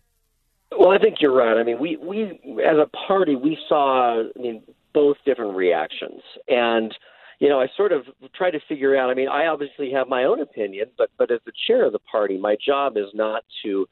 Well, 0.78 0.90
I 0.90 0.99
think 0.99 1.16
you're 1.21 1.35
right. 1.35 1.56
I 1.56 1.62
mean, 1.62 1.78
we 1.78 1.97
we 1.97 2.23
as 2.62 2.76
a 2.76 2.88
party 3.06 3.35
we 3.35 3.59
saw 3.68 4.23
I 4.23 4.40
mean 4.40 4.62
both 4.92 5.16
different 5.25 5.56
reactions 5.56 6.23
and 6.49 6.95
you 7.38 7.49
know, 7.49 7.61
I 7.61 7.66
sort 7.76 7.92
of 7.92 8.06
try 8.35 8.50
to 8.50 8.59
figure 8.66 8.97
out. 8.97 9.11
I 9.11 9.14
mean, 9.14 9.28
I 9.28 9.47
obviously 9.47 9.90
have 9.92 10.09
my 10.09 10.25
own 10.25 10.40
opinion, 10.40 10.87
but 10.97 11.11
but 11.18 11.30
as 11.30 11.40
the 11.45 11.52
chair 11.66 11.85
of 11.85 11.92
the 11.92 11.99
party, 11.99 12.38
my 12.38 12.56
job 12.64 12.97
is 12.97 13.06
not 13.12 13.45
to 13.62 13.87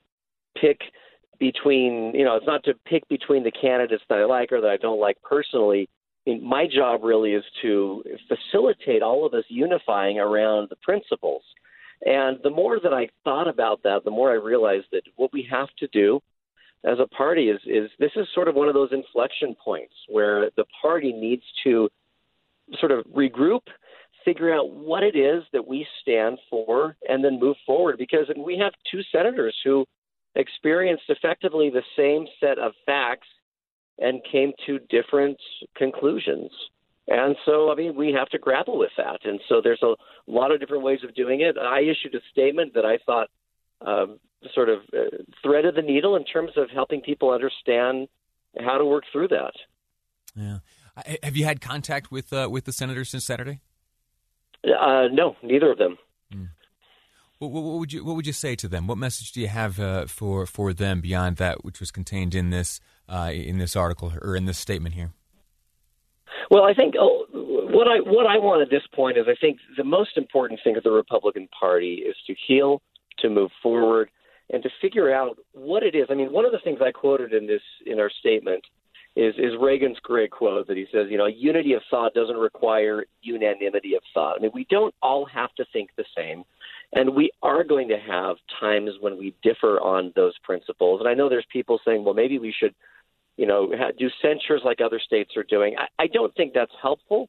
pick 0.59 0.81
between. 1.39 2.13
You 2.15 2.25
know, 2.25 2.37
it's 2.37 2.47
not 2.47 2.65
to 2.65 2.75
pick 2.87 3.09
between 3.09 3.45
the 3.45 3.53
candidates 3.53 4.03
that 4.09 4.19
I 4.19 4.25
like 4.25 4.53
or 4.53 4.61
that 4.61 4.71
I 4.71 4.77
don't 4.77 5.01
like 5.01 5.17
personally. 5.23 5.89
I 6.27 6.31
mean, 6.31 6.45
my 6.45 6.67
job 6.67 7.03
really 7.05 7.33
is 7.33 7.45
to 7.63 8.03
facilitate 8.29 9.03
all 9.03 9.27
of 9.27 9.35
us 9.35 9.45
unifying 9.49 10.19
around 10.19 10.69
the 10.71 10.77
principles. 10.77 11.43
And 12.05 12.39
the 12.43 12.51
more 12.51 12.79
that 12.83 12.93
I 12.93 13.09
thought 13.25 13.49
about 13.49 13.83
that, 13.85 14.05
the 14.05 14.11
more 14.11 14.31
I 14.31 14.35
realized 14.35 14.87
that 14.93 15.03
what 15.17 15.33
we 15.33 15.47
have 15.51 15.69
to 15.79 15.89
do 15.89 16.21
as 16.85 16.99
a 16.99 17.07
party 17.09 17.49
is 17.49 17.61
is 17.67 17.91
this 17.99 18.13
is 18.17 18.27
sort 18.35 18.49
of 18.49 18.55
one 18.55 18.69
of 18.69 18.75
those 18.75 18.93
inflection 18.93 19.55
points 19.63 19.95
where 20.09 20.51
the 20.57 20.65
party 20.83 21.13
needs 21.13 21.43
to 21.65 21.89
sort 22.79 22.93
of 22.93 23.05
regroup, 23.07 23.63
figure 24.25 24.55
out 24.55 24.71
what 24.71 25.03
it 25.03 25.17
is 25.17 25.43
that 25.53 25.67
we 25.67 25.87
stand 26.01 26.39
for, 26.51 26.97
and 27.09 27.25
then 27.25 27.39
move 27.39 27.57
forward. 27.67 27.97
Because 27.99 28.27
we 28.37 28.59
have 28.59 28.73
two 28.91 29.01
senators 29.13 29.55
who 29.65 29.87
experienced 30.35 31.05
effectively 31.09 31.71
the 31.71 31.83
same 31.97 32.27
set 32.41 32.59
of 32.59 32.73
facts 32.87 33.29
and 33.99 34.21
came 34.31 34.53
to 34.67 34.79
different 34.91 35.39
conclusions. 35.77 36.51
And 37.07 37.37
so, 37.45 37.71
I 37.71 37.75
mean, 37.75 37.95
we 37.95 38.13
have 38.13 38.29
to 38.31 38.39
grapple 38.39 38.79
with 38.79 38.91
that. 38.97 39.21
And 39.25 39.41
so, 39.49 39.61
there's 39.63 39.83
a 39.83 39.95
lot 40.27 40.51
of 40.51 40.61
different 40.61 40.83
ways 40.83 41.01
of 41.05 41.15
doing 41.15 41.43
it. 41.43 41.57
I 41.59 41.81
issued 41.81 42.15
a 42.15 42.21
statement 42.33 42.75
that 42.75 42.85
I 42.87 42.99
thought 43.05 43.29
um, 43.87 44.19
sort 44.55 44.69
of 44.69 44.81
uh, 44.93 45.17
threaded 45.43 45.75
the 45.77 45.83
needle 45.83 46.17
in 46.17 46.25
terms 46.25 46.53
of 46.57 46.71
helping 46.71 47.01
people 47.01 47.31
understand 47.31 48.09
how 48.59 48.79
to 48.79 48.85
work 48.85 49.05
through 49.13 49.29
that. 49.29 49.53
Yeah. 50.35 50.59
Have 51.23 51.37
you 51.37 51.45
had 51.45 51.61
contact 51.61 52.11
with 52.11 52.33
uh, 52.33 52.49
with 52.51 52.65
the 52.65 52.73
senators 52.73 53.11
since 53.11 53.25
Saturday? 53.25 53.61
Uh, 54.65 55.09
no, 55.13 55.37
neither 55.43 55.73
of 55.73 55.79
them. 55.79 55.99
Mm. 56.33 56.49
What, 57.49 57.63
what, 57.63 57.79
would 57.79 57.93
you 57.93 58.05
What 58.05 58.17
would 58.17 58.27
you 58.27 58.33
say 58.33 58.55
to 58.57 58.69
them? 58.69 58.87
What 58.87 58.99
message 58.99 59.33
do 59.33 59.41
you 59.41 59.49
have 59.49 59.81
uh, 59.81 60.07
for 60.07 60.47
for 60.47 60.73
them 60.73 61.01
beyond 61.01 61.37
that 61.37 61.65
which 61.65 61.81
was 61.81 61.91
contained 61.91 62.35
in 62.35 62.51
this 62.51 62.81
uh, 63.09 63.31
in 63.33 63.59
this 63.59 63.77
article 63.77 64.13
or 64.21 64.37
in 64.37 64.47
this 64.47 64.59
statement 64.59 64.95
here? 64.95 65.13
Well, 66.51 66.65
I 66.65 66.75
think 66.75 66.95
oh, 66.99 67.27
what 67.33 67.89
I 67.89 67.99
what 68.01 68.27
I 68.27 68.39
want 68.39 68.63
at 68.63 68.71
this 68.71 68.87
point 68.95 69.19
is 69.19 69.27
I 69.29 69.35
think 69.41 69.59
the 69.77 69.85
most 69.85 70.17
important 70.17 70.61
thing 70.63 70.77
of 70.77 70.83
the 70.83 70.91
Republican 70.91 71.49
Party 71.59 72.05
is 72.07 72.17
to 72.27 72.35
heal, 72.47 72.83
to 73.21 73.31
move 73.31 73.51
forward, 73.63 74.11
and 74.51 74.63
to 74.63 74.71
figure 74.81 75.15
out 75.15 75.39
what 75.53 75.83
it 75.83 75.95
is. 75.95 76.07
I 76.11 76.15
mean, 76.15 76.33
one 76.33 76.45
of 76.45 76.53
the 76.53 76.61
things 76.63 76.79
I 76.83 76.93
quoted 76.93 77.33
in 77.33 77.47
this 77.47 77.63
in 77.87 77.99
our 77.99 78.11
statement 78.21 78.65
is 79.17 79.35
is 79.39 79.53
Reagan's 79.61 79.99
great 80.03 80.31
quote 80.31 80.67
that 80.67 80.77
he 80.77 80.87
says, 80.93 81.07
you 81.09 81.19
know, 81.19 81.27
unity 81.27 81.73
of 81.75 81.83
thought 81.91 82.15
doesn't 82.15 82.37
require 82.37 83.05
unanimity 83.23 83.95
of 83.95 84.03
thought. 84.13 84.37
I 84.39 84.43
mean, 84.43 84.51
we 84.55 84.67
don't 84.71 84.95
all 85.03 85.25
have 85.27 85.55
to 85.55 85.65
think 85.73 85.91
the 85.97 86.05
same, 86.17 86.45
and 86.95 87.15
we 87.15 87.31
are 87.43 87.65
going 87.65 87.89
to 87.89 87.99
have 87.99 88.37
times 88.61 88.93
when 89.01 89.19
we 89.19 89.35
differ 89.43 89.81
on 89.81 90.13
those 90.15 90.35
principles. 90.43 91.01
And 91.01 91.09
I 91.09 91.15
know 91.15 91.29
there's 91.29 91.47
people 91.53 91.81
saying, 91.85 92.05
well, 92.05 92.15
maybe 92.15 92.39
we 92.39 92.55
should, 92.59 92.75
you 93.37 93.47
know, 93.47 93.73
do 93.99 94.09
censures 94.23 94.63
like 94.65 94.81
other 94.81 95.01
states 95.05 95.33
are 95.37 95.43
doing. 95.43 95.75
I, 95.77 96.05
I 96.05 96.07
don't 96.07 96.35
think 96.35 96.55
that's 96.55 96.73
helpful. 96.81 97.29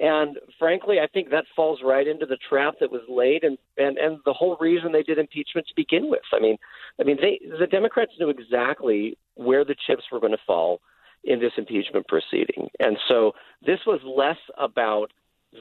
And 0.00 0.36
frankly, 0.58 1.00
I 1.00 1.06
think 1.06 1.30
that 1.30 1.44
falls 1.54 1.80
right 1.82 2.06
into 2.06 2.26
the 2.26 2.36
trap 2.48 2.74
that 2.80 2.92
was 2.92 3.00
laid, 3.08 3.44
and 3.44 3.56
and 3.78 3.96
and 3.96 4.18
the 4.26 4.34
whole 4.34 4.58
reason 4.60 4.92
they 4.92 5.02
did 5.02 5.18
impeachment 5.18 5.66
to 5.68 5.74
begin 5.74 6.10
with. 6.10 6.20
I 6.34 6.38
mean, 6.38 6.58
I 7.00 7.04
mean, 7.04 7.16
they 7.18 7.40
the 7.58 7.66
Democrats 7.66 8.12
knew 8.20 8.28
exactly 8.28 9.16
where 9.36 9.64
the 9.64 9.74
chips 9.86 10.02
were 10.12 10.20
going 10.20 10.32
to 10.32 10.38
fall 10.46 10.82
in 11.24 11.40
this 11.40 11.52
impeachment 11.56 12.06
proceeding, 12.08 12.68
and 12.78 12.98
so 13.08 13.32
this 13.64 13.80
was 13.86 14.00
less 14.04 14.36
about 14.58 15.12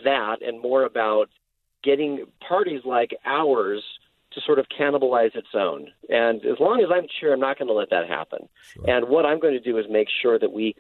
that 0.04 0.42
and 0.46 0.62
more 0.62 0.84
about 0.84 1.30
getting 1.86 2.26
parties 2.46 2.82
like 2.84 3.12
ours 3.26 3.84
to 4.34 4.42
sort 4.42 4.60
of 4.60 4.66
cannibalize 4.78 5.36
its 5.36 5.48
own. 5.54 5.88
And 6.10 6.44
as 6.46 6.60
long 6.60 6.82
as 6.82 6.90
I'm 6.92 7.06
chair, 7.20 7.34
I'm 7.34 7.40
not 7.40 7.58
going 7.58 7.70
to 7.70 7.74
let 7.74 7.92
that 7.92 8.10
happen. 8.10 8.50
Sure. 8.74 8.90
And 8.90 9.08
what 9.08 9.26
I'm 9.26 9.40
going 9.40 9.54
to 9.54 9.62
do 9.62 9.78
is 9.78 9.86
make 9.90 10.08
sure 10.22 10.38
that 10.38 10.52
we 10.52 10.76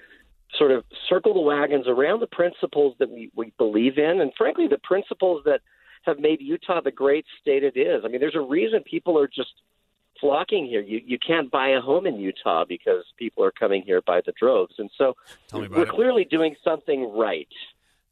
sort 0.57 0.71
of 0.71 0.83
circle 1.07 1.33
the 1.33 1.39
wagons 1.39 1.85
around 1.88 2.19
the 2.19 2.27
principles 2.27 2.95
that 3.00 3.09
we, 3.09 3.31
we 3.35 3.53
believe 3.57 3.97
in, 3.97 4.19
and 4.21 4.31
frankly, 4.38 4.67
the 4.67 4.77
principles 4.79 5.43
that 5.45 5.62
have 6.03 6.19
made 6.19 6.41
Utah 6.41 6.81
the 6.81 6.91
great 6.91 7.25
state 7.41 7.63
it 7.63 7.77
is. 7.77 8.03
I 8.05 8.09
mean, 8.09 8.19
there's 8.19 8.35
a 8.35 8.41
reason 8.41 8.83
people 8.83 9.17
are 9.19 9.27
just 9.27 9.53
flocking 10.19 10.65
here. 10.65 10.81
You 10.81 11.01
you 11.03 11.17
can't 11.19 11.51
buy 11.51 11.69
a 11.69 11.81
home 11.81 12.05
in 12.05 12.15
Utah 12.19 12.65
because 12.67 13.03
people 13.17 13.43
are 13.43 13.51
coming 13.51 13.81
here 13.81 14.01
by 14.01 14.21
the 14.25 14.33
droves, 14.39 14.75
and 14.77 14.89
so 14.97 15.15
we're 15.51 15.83
it. 15.83 15.89
clearly 15.89 16.25
doing 16.25 16.55
something 16.63 17.12
right. 17.17 17.50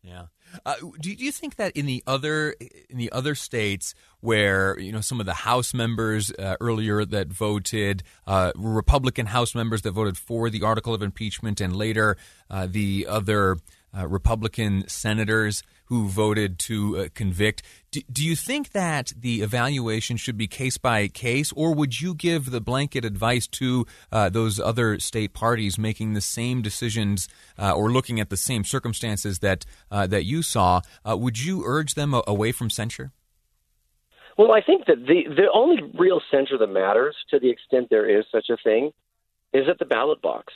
Yeah. 0.01 0.25
Uh, 0.65 0.75
do, 0.99 1.15
do 1.15 1.23
you 1.23 1.31
think 1.31 1.55
that 1.55 1.75
in 1.75 1.85
the 1.85 2.03
other 2.05 2.55
in 2.89 2.97
the 2.97 3.11
other 3.11 3.35
states 3.35 3.93
where 4.21 4.79
you 4.79 4.91
know 4.91 5.01
some 5.01 5.19
of 5.19 5.25
the 5.25 5.33
House 5.33 5.73
members 5.73 6.31
uh, 6.31 6.55
earlier 6.61 7.05
that 7.05 7.27
voted 7.27 8.03
uh, 8.27 8.51
Republican 8.55 9.27
House 9.27 9.55
members 9.55 9.81
that 9.81 9.91
voted 9.91 10.17
for 10.17 10.49
the 10.49 10.63
article 10.63 10.93
of 10.93 11.01
impeachment, 11.01 11.59
and 11.61 11.75
later 11.75 12.17
uh, 12.49 12.67
the 12.69 13.05
other 13.09 13.57
uh, 13.95 14.07
Republican 14.07 14.87
senators 14.87 15.63
who 15.85 16.07
voted 16.07 16.57
to 16.57 16.97
uh, 16.97 17.07
convict. 17.13 17.61
Do, 17.91 18.01
do, 18.11 18.25
you 18.25 18.35
think 18.35 18.71
that 18.71 19.13
the 19.17 19.41
evaluation 19.41 20.17
should 20.17 20.37
be 20.37 20.47
case 20.47 20.77
by 20.77 21.07
case, 21.07 21.51
or 21.53 21.75
would 21.75 22.01
you 22.01 22.15
give 22.15 22.51
the 22.51 22.61
blanket 22.61 23.05
advice 23.05 23.45
to 23.47 23.85
uh, 24.11 24.29
those 24.29 24.59
other 24.59 24.99
state 24.99 25.33
parties 25.33 25.77
making 25.77 26.13
the 26.13 26.21
same 26.21 26.61
decisions 26.61 27.27
uh, 27.59 27.73
or 27.73 27.91
looking 27.91 28.19
at 28.19 28.29
the 28.29 28.37
same 28.37 28.63
circumstances 28.63 29.39
that 29.39 29.65
uh, 29.91 30.07
that 30.07 30.23
you 30.23 30.41
saw? 30.41 30.81
Uh, 31.07 31.15
would 31.17 31.39
you 31.39 31.63
urge 31.65 31.93
them 31.93 32.13
a- 32.13 32.23
away 32.25 32.51
from 32.51 32.69
censure? 32.69 33.11
Well, 34.37 34.51
I 34.51 34.61
think 34.61 34.87
that 34.87 35.05
the 35.05 35.25
the 35.27 35.49
only 35.53 35.83
real 35.97 36.21
censure 36.31 36.57
that 36.57 36.67
matters, 36.67 37.15
to 37.29 37.39
the 37.39 37.49
extent 37.49 37.89
there 37.89 38.09
is 38.09 38.25
such 38.31 38.49
a 38.49 38.57
thing, 38.57 38.91
is 39.53 39.69
at 39.69 39.77
the 39.77 39.85
ballot 39.85 40.21
box. 40.21 40.53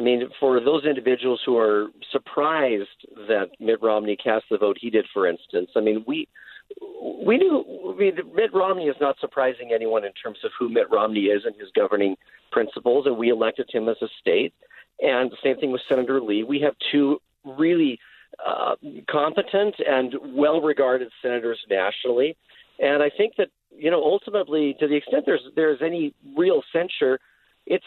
I 0.00 0.02
mean, 0.02 0.22
for 0.40 0.60
those 0.60 0.86
individuals 0.86 1.42
who 1.44 1.58
are 1.58 1.88
surprised 2.10 2.88
that 3.28 3.50
Mitt 3.60 3.82
Romney 3.82 4.16
cast 4.16 4.46
the 4.50 4.56
vote 4.56 4.78
he 4.80 4.88
did, 4.88 5.04
for 5.12 5.28
instance, 5.28 5.68
I 5.76 5.80
mean, 5.80 6.04
we 6.06 6.26
we 7.26 7.36
knew 7.36 7.92
I 7.94 7.98
mean, 7.98 8.14
Mitt 8.34 8.54
Romney 8.54 8.84
is 8.84 8.96
not 8.98 9.16
surprising 9.20 9.72
anyone 9.74 10.06
in 10.06 10.12
terms 10.12 10.38
of 10.42 10.52
who 10.58 10.70
Mitt 10.70 10.90
Romney 10.90 11.24
is 11.24 11.42
and 11.44 11.54
his 11.54 11.68
governing 11.76 12.16
principles, 12.50 13.04
and 13.04 13.18
we 13.18 13.28
elected 13.28 13.68
him 13.70 13.90
as 13.90 13.96
a 14.00 14.08
state. 14.18 14.54
And 15.00 15.30
the 15.30 15.36
same 15.42 15.58
thing 15.58 15.70
with 15.70 15.82
Senator 15.86 16.18
Lee. 16.18 16.44
We 16.44 16.60
have 16.60 16.74
two 16.90 17.20
really 17.44 17.98
uh, 18.46 18.76
competent 19.10 19.74
and 19.86 20.14
well-regarded 20.34 21.10
senators 21.20 21.58
nationally, 21.68 22.38
and 22.78 23.02
I 23.02 23.10
think 23.14 23.34
that 23.36 23.48
you 23.76 23.90
know 23.90 24.02
ultimately, 24.02 24.74
to 24.80 24.88
the 24.88 24.96
extent 24.96 25.24
there's 25.26 25.44
there's 25.56 25.80
any 25.84 26.14
real 26.38 26.62
censure, 26.72 27.18
it's 27.66 27.84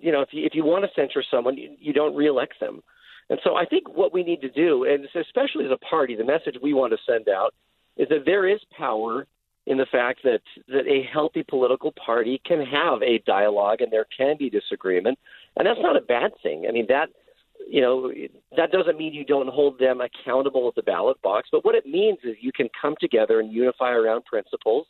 you 0.00 0.12
know, 0.12 0.20
if 0.20 0.28
you 0.32 0.44
if 0.44 0.54
you 0.54 0.64
want 0.64 0.84
to 0.84 0.90
censure 1.00 1.24
someone, 1.30 1.56
you, 1.56 1.74
you 1.78 1.92
don't 1.92 2.14
reelect 2.14 2.54
them. 2.60 2.82
And 3.30 3.38
so 3.44 3.56
I 3.56 3.66
think 3.66 3.88
what 3.88 4.12
we 4.12 4.22
need 4.22 4.40
to 4.40 4.48
do, 4.48 4.84
and 4.84 5.04
especially 5.14 5.66
as 5.66 5.70
a 5.70 5.84
party, 5.84 6.16
the 6.16 6.24
message 6.24 6.56
we 6.62 6.72
want 6.72 6.92
to 6.92 6.98
send 7.06 7.28
out 7.28 7.54
is 7.96 8.08
that 8.08 8.24
there 8.24 8.48
is 8.48 8.60
power 8.76 9.26
in 9.66 9.76
the 9.76 9.86
fact 9.90 10.20
that 10.24 10.40
that 10.68 10.86
a 10.86 11.06
healthy 11.12 11.44
political 11.46 11.92
party 11.92 12.40
can 12.44 12.64
have 12.64 13.02
a 13.02 13.22
dialogue 13.26 13.80
and 13.80 13.92
there 13.92 14.06
can 14.16 14.36
be 14.38 14.48
disagreement, 14.48 15.18
and 15.56 15.66
that's 15.66 15.80
not 15.82 15.96
a 15.96 16.00
bad 16.00 16.32
thing. 16.42 16.66
I 16.68 16.72
mean 16.72 16.86
that 16.88 17.08
you 17.68 17.82
know 17.82 18.10
that 18.56 18.72
doesn't 18.72 18.96
mean 18.96 19.12
you 19.12 19.24
don't 19.24 19.48
hold 19.48 19.78
them 19.78 20.00
accountable 20.00 20.68
at 20.68 20.74
the 20.74 20.82
ballot 20.82 21.20
box, 21.22 21.48
but 21.52 21.64
what 21.64 21.74
it 21.74 21.86
means 21.86 22.18
is 22.24 22.36
you 22.40 22.52
can 22.52 22.68
come 22.80 22.94
together 22.98 23.40
and 23.40 23.52
unify 23.52 23.90
around 23.90 24.24
principles 24.24 24.86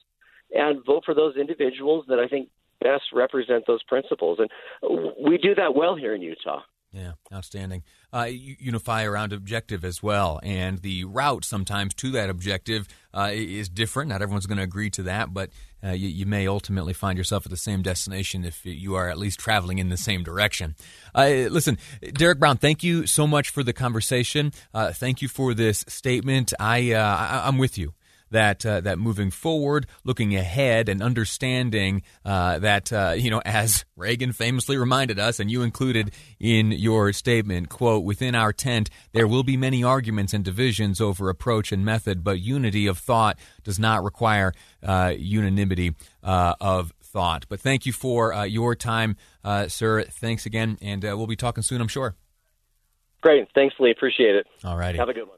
and 0.52 0.84
vote 0.86 1.02
for 1.04 1.14
those 1.14 1.36
individuals 1.36 2.04
that 2.08 2.18
I 2.18 2.28
think 2.28 2.48
best 2.80 3.04
represent 3.12 3.64
those 3.66 3.82
principles. 3.84 4.38
And 4.38 4.50
we 5.24 5.38
do 5.38 5.54
that 5.54 5.74
well 5.74 5.96
here 5.96 6.14
in 6.14 6.22
Utah. 6.22 6.62
Yeah, 6.92 7.12
outstanding. 7.32 7.82
Uh, 8.14 8.28
unify 8.30 9.04
around 9.04 9.34
objective 9.34 9.84
as 9.84 10.02
well, 10.02 10.40
and 10.42 10.78
the 10.78 11.04
route 11.04 11.44
sometimes 11.44 11.92
to 11.96 12.10
that 12.12 12.30
objective 12.30 12.88
uh, 13.12 13.28
is 13.30 13.68
different. 13.68 14.08
Not 14.08 14.22
everyone's 14.22 14.46
going 14.46 14.56
to 14.56 14.64
agree 14.64 14.88
to 14.90 15.02
that, 15.02 15.34
but 15.34 15.50
uh, 15.84 15.90
you, 15.90 16.08
you, 16.08 16.24
may 16.24 16.48
ultimately 16.48 16.94
find 16.94 17.18
yourself 17.18 17.44
at 17.44 17.50
the 17.50 17.58
same 17.58 17.82
destination 17.82 18.42
if 18.42 18.64
you 18.64 18.94
are 18.94 19.10
at 19.10 19.18
least 19.18 19.38
traveling 19.38 19.76
in 19.76 19.90
the 19.90 19.98
same 19.98 20.22
direction. 20.22 20.76
Uh, 21.14 21.46
listen, 21.50 21.76
Derek 22.14 22.38
Brown, 22.38 22.56
thank 22.56 22.82
you 22.82 23.06
so 23.06 23.26
much 23.26 23.50
for 23.50 23.62
the 23.62 23.74
conversation. 23.74 24.50
Uh, 24.72 24.90
thank 24.90 25.20
you 25.20 25.28
for 25.28 25.52
this 25.52 25.84
statement. 25.88 26.54
I, 26.58 26.92
uh, 26.92 27.04
I 27.04 27.42
I'm 27.46 27.58
with 27.58 27.76
you 27.76 27.92
that 28.30 28.64
uh, 28.64 28.80
that 28.80 28.98
moving 28.98 29.30
forward, 29.30 29.86
looking 30.04 30.34
ahead, 30.36 30.88
and 30.88 31.02
understanding 31.02 32.02
uh, 32.24 32.58
that 32.58 32.92
uh, 32.92 33.14
you 33.16 33.30
know, 33.30 33.42
as 33.44 33.84
Reagan 33.96 34.32
famously 34.32 34.76
reminded 34.76 35.18
us, 35.18 35.40
and 35.40 35.50
you 35.50 35.62
included 35.62 36.12
in 36.38 36.72
your 36.72 37.12
statement, 37.12 37.68
quote, 37.68 38.04
"Within 38.04 38.34
our 38.34 38.52
tent, 38.52 38.90
there 39.12 39.26
will 39.26 39.42
be 39.42 39.56
many 39.56 39.82
arguments 39.82 40.32
and 40.32 40.44
divisions 40.44 41.00
over 41.00 41.28
approach 41.28 41.72
and 41.72 41.84
method, 41.84 42.24
but 42.24 42.40
unity 42.40 42.86
of 42.86 42.98
thought 42.98 43.38
does 43.62 43.78
not 43.78 44.02
require 44.02 44.52
uh, 44.82 45.14
unanimity 45.16 45.94
uh, 46.22 46.54
of." 46.60 46.92
Thought. 47.10 47.46
But 47.48 47.58
thank 47.60 47.86
you 47.86 47.92
for 47.94 48.34
uh, 48.34 48.44
your 48.44 48.74
time, 48.74 49.16
sir. 49.68 50.02
Thanks 50.02 50.44
again, 50.44 50.76
and 50.82 51.02
we'll 51.02 51.26
be 51.26 51.36
talking 51.36 51.62
soon, 51.62 51.80
I'm 51.80 51.88
sure. 51.88 52.14
Great. 53.22 53.48
Thanks, 53.54 53.74
Lee. 53.78 53.90
Appreciate 53.90 54.34
it. 54.34 54.46
All 54.62 54.76
righty. 54.76 54.98
Have 54.98 55.08
a 55.08 55.14
good 55.14 55.26
one. 55.26 55.37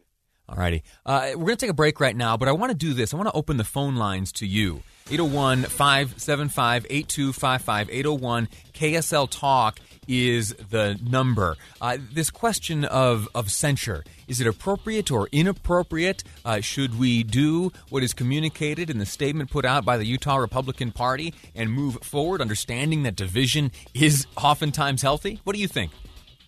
All 0.51 0.57
righty. 0.57 0.83
Uh, 1.07 1.31
we're 1.37 1.45
going 1.45 1.57
to 1.57 1.57
take 1.57 1.71
a 1.71 1.75
break 1.75 2.01
right 2.01 2.17
now, 2.17 2.37
but 2.37 2.49
I 2.49 2.53
want 2.53 2.73
to 2.73 2.77
do 2.77 2.93
this. 2.93 3.15
I 3.15 3.17
want 3.17 3.29
to 3.29 3.35
open 3.35 3.57
the 3.57 3.65
phone 3.65 3.95
lines 3.95 4.33
to 4.33 4.47
you. 4.47 4.83
801 5.09 5.63
575 5.63 6.87
8255. 6.91 7.91
801 7.91 8.49
KSL 8.75 9.31
Talk 9.31 9.79
is 10.09 10.55
the 10.55 10.99
number. 11.09 11.57
Uh, 11.81 11.99
this 12.13 12.31
question 12.31 12.85
of, 12.85 13.29
of 13.33 13.53
censure 13.53 14.03
is 14.27 14.41
it 14.41 14.47
appropriate 14.49 15.13
or 15.13 15.29
inappropriate? 15.31 16.25
Uh, 16.45 16.61
should 16.61 16.99
we 16.99 17.23
do 17.23 17.71
what 17.91 18.03
is 18.03 18.13
communicated 18.13 18.91
in 18.91 18.99
the 18.99 19.07
statement 19.07 19.51
put 19.51 19.65
out 19.65 19.85
by 19.85 19.97
the 19.97 20.05
Utah 20.05 20.37
Republican 20.37 20.91
Party 20.91 21.33
and 21.55 21.73
move 21.73 21.99
forward, 22.03 22.41
understanding 22.41 23.05
that 23.05 23.15
division 23.15 23.71
is 23.95 24.27
oftentimes 24.37 25.03
healthy? 25.03 25.41
What 25.45 25.55
do 25.55 25.63
you 25.63 25.69
think? 25.69 25.93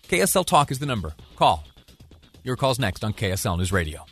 KSL 0.09 0.45
Talk 0.45 0.71
is 0.71 0.79
the 0.79 0.85
number. 0.85 1.13
Call 1.37 1.63
your 2.43 2.55
call's 2.55 2.79
next 2.79 3.03
on 3.03 3.13
KSL 3.13 3.57
News 3.57 3.71
Radio. 3.71 4.05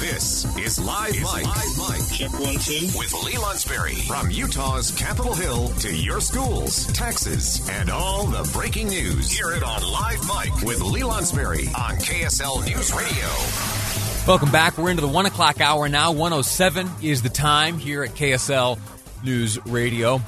This 0.00 0.44
is 0.58 0.78
Live 0.78 1.14
Mic. 1.14 1.24
Live 1.24 1.78
Mic. 1.90 2.08
Check 2.12 2.32
one, 2.38 2.54
two. 2.54 2.86
With 2.96 3.12
Lee 3.24 3.32
Lonsberry. 3.32 4.06
From 4.06 4.30
Utah's 4.30 4.92
Capitol 4.92 5.34
Hill 5.34 5.68
to 5.80 5.94
your 5.94 6.20
schools, 6.20 6.86
taxes, 6.92 7.68
and 7.70 7.90
all 7.90 8.26
the 8.26 8.48
breaking 8.52 8.88
news. 8.88 9.30
Hear 9.30 9.52
it 9.52 9.62
on 9.62 9.82
Live 9.82 10.20
Mic 10.28 10.62
with 10.62 10.80
Lee 10.80 11.00
Lonsberry 11.00 11.66
on 11.76 11.96
KSL 11.96 12.64
News 12.64 12.92
Radio. 12.94 14.26
Welcome 14.26 14.52
back. 14.52 14.78
We're 14.78 14.90
into 14.90 15.02
the 15.02 15.08
one 15.08 15.26
o'clock 15.26 15.60
hour 15.60 15.88
now. 15.88 16.12
107 16.12 16.88
is 17.02 17.22
the 17.22 17.28
time 17.28 17.78
here 17.78 18.02
at 18.04 18.10
KSL 18.10 18.78
News 19.24 19.64
Radio. 19.66 20.20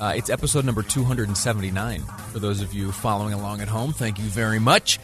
Uh, 0.00 0.14
it's 0.16 0.28
episode 0.28 0.64
number 0.64 0.82
279. 0.82 2.02
For 2.32 2.40
those 2.40 2.60
of 2.60 2.74
you 2.74 2.92
following 2.92 3.32
along 3.32 3.62
at 3.62 3.68
home, 3.68 3.92
thank 3.92 4.18
you 4.18 4.24
very 4.26 4.58
much. 4.58 4.98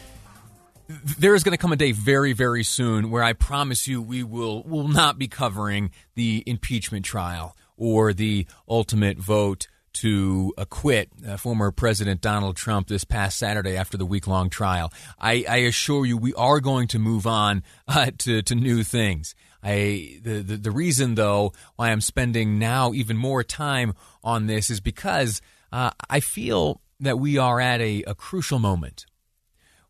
There 0.87 1.33
is 1.33 1.43
going 1.43 1.51
to 1.51 1.57
come 1.57 1.71
a 1.71 1.75
day 1.75 1.91
very, 1.91 2.33
very 2.33 2.63
soon 2.63 3.09
where 3.09 3.23
I 3.23 3.33
promise 3.33 3.87
you 3.87 4.01
we 4.01 4.21
will 4.21 4.63
will 4.63 4.87
not 4.87 5.17
be 5.17 5.27
covering 5.27 5.91
the 6.13 6.43
impeachment 6.45 7.03
trial 7.03 7.57
or 7.77 8.13
the 8.13 8.45
ultimate 8.69 9.17
vote 9.17 9.67
to 9.93 10.53
acquit 10.57 11.09
uh, 11.27 11.37
former 11.37 11.71
President 11.71 12.21
Donald 12.21 12.57
Trump 12.57 12.87
this 12.87 13.03
past 13.03 13.37
Saturday 13.37 13.75
after 13.75 13.97
the 13.97 14.05
week 14.05 14.27
long 14.27 14.49
trial. 14.49 14.91
I, 15.17 15.45
I, 15.49 15.57
assure 15.57 16.05
you, 16.05 16.17
we 16.17 16.33
are 16.33 16.59
going 16.59 16.89
to 16.89 16.99
move 16.99 17.25
on 17.25 17.63
uh, 17.87 18.11
to, 18.19 18.41
to 18.43 18.55
new 18.55 18.83
things. 18.83 19.35
I 19.63 20.19
the, 20.21 20.41
the, 20.41 20.57
the 20.57 20.71
reason 20.71 21.15
though 21.15 21.53
why 21.75 21.91
I'm 21.91 22.01
spending 22.01 22.59
now 22.59 22.93
even 22.93 23.17
more 23.17 23.43
time 23.43 23.93
on 24.23 24.45
this 24.45 24.69
is 24.69 24.79
because 24.79 25.41
uh, 25.71 25.91
I 26.09 26.19
feel 26.19 26.81
that 26.99 27.19
we 27.19 27.37
are 27.37 27.59
at 27.59 27.81
a, 27.81 28.03
a, 28.03 28.15
crucial 28.15 28.59
moment. 28.59 29.05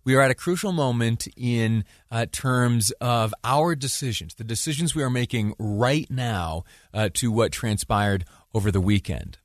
We 0.04 0.16
are 0.16 0.22
at 0.22 0.32
a 0.32 0.36
crucial 0.36 0.72
moment 0.72 1.28
in 1.36 1.84
uh, 2.12 2.28
terms 2.32 2.92
of 3.02 3.34
our 3.44 3.76
decisions, 3.76 4.36
the 4.36 4.44
decisions 4.44 4.94
we 4.94 5.04
are 5.04 5.10
making 5.10 5.54
right 5.58 6.10
now 6.10 6.64
uh, 6.94 7.10
to 7.16 7.32
what 7.32 7.52
transpired 7.52 8.26
over 8.54 8.72
the 8.72 8.82
weekend. 8.82 9.38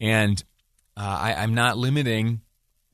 And 0.00 0.42
uh, 0.96 1.18
I, 1.20 1.34
I'm 1.34 1.54
not 1.54 1.78
limiting 1.78 2.42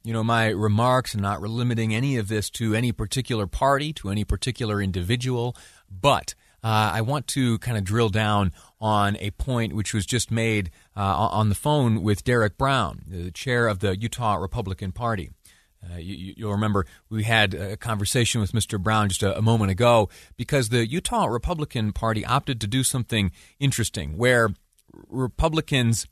you 0.07 0.12
know, 0.12 0.23
my 0.23 0.51
remarks 0.51 1.14
and 1.14 1.23
not 1.23 1.42
limiting 1.42 1.92
any 1.92 2.16
of 2.16 2.29
this 2.29 2.49
to 2.49 2.77
any 2.77 2.92
particular 2.92 3.49
party, 3.49 3.92
to 3.95 4.09
any 4.09 4.23
particular 4.23 4.81
individual, 4.81 5.57
but 5.90 6.37
uh, 6.62 6.92
I 6.95 7.01
want 7.01 7.27
to 7.29 7.59
kind 7.59 7.77
of 7.77 7.83
drill 7.83 8.09
down 8.09 8.53
on 8.81 9.17
a 9.21 9.31
point 9.33 9.75
which 9.75 9.95
was 9.95 10.05
just 10.05 10.31
made 10.31 10.71
uh, 10.97 11.01
on 11.01 11.49
the 11.49 11.55
phone 11.55 12.03
with 12.03 12.25
Derek 12.25 12.59
Brown, 12.59 13.03
the 13.07 13.31
chair 13.31 13.69
of 13.69 13.79
the 13.79 13.97
Utah 13.97 14.35
Republican 14.35 14.93
Party. 14.93 15.31
Uh, 15.83 15.99
you, 15.99 16.47
will 16.47 16.53
remember 16.53 16.85
we 17.09 17.23
had 17.23 17.55
a 17.55 17.77
conversation 17.77 18.41
with 18.41 18.53
Mr. 18.53 18.81
Brown 18.81 19.09
just 19.09 19.23
a, 19.23 19.39
a, 19.39 19.43
moment 19.43 19.71
ago 19.71 20.09
because 20.37 20.71
the 20.71 20.87
Utah 20.87 21.27
Republican 21.27 21.93
Party 21.93 22.25
opted 22.25 22.61
to 22.61 22.67
do 22.67 22.83
something 22.83 23.31
interesting 23.61 24.17
where 24.17 24.49
Republicans 25.09 26.07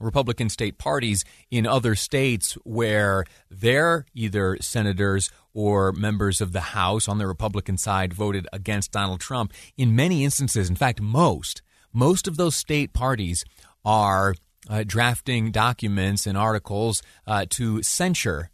Republican 0.00 0.48
state 0.48 0.78
parties 0.78 1.24
in 1.50 1.66
other 1.66 1.94
states 1.94 2.54
where 2.64 3.24
their 3.50 4.06
either 4.14 4.56
senators 4.60 5.30
or 5.52 5.92
members 5.92 6.40
of 6.40 6.52
the 6.52 6.60
House 6.60 7.06
on 7.06 7.18
the 7.18 7.26
Republican 7.26 7.76
side 7.76 8.14
voted 8.14 8.48
against 8.52 8.92
Donald 8.92 9.20
Trump. 9.20 9.52
In 9.76 9.94
many 9.94 10.24
instances, 10.24 10.70
in 10.70 10.76
fact, 10.76 11.00
most, 11.00 11.60
most 11.92 12.28
of 12.28 12.36
those 12.36 12.56
state 12.56 12.92
parties 12.92 13.44
are 13.84 14.34
uh, 14.68 14.84
drafting 14.86 15.50
documents 15.50 16.26
and 16.26 16.36
articles 16.36 17.02
uh, 17.26 17.46
to 17.50 17.82
censure 17.82 18.50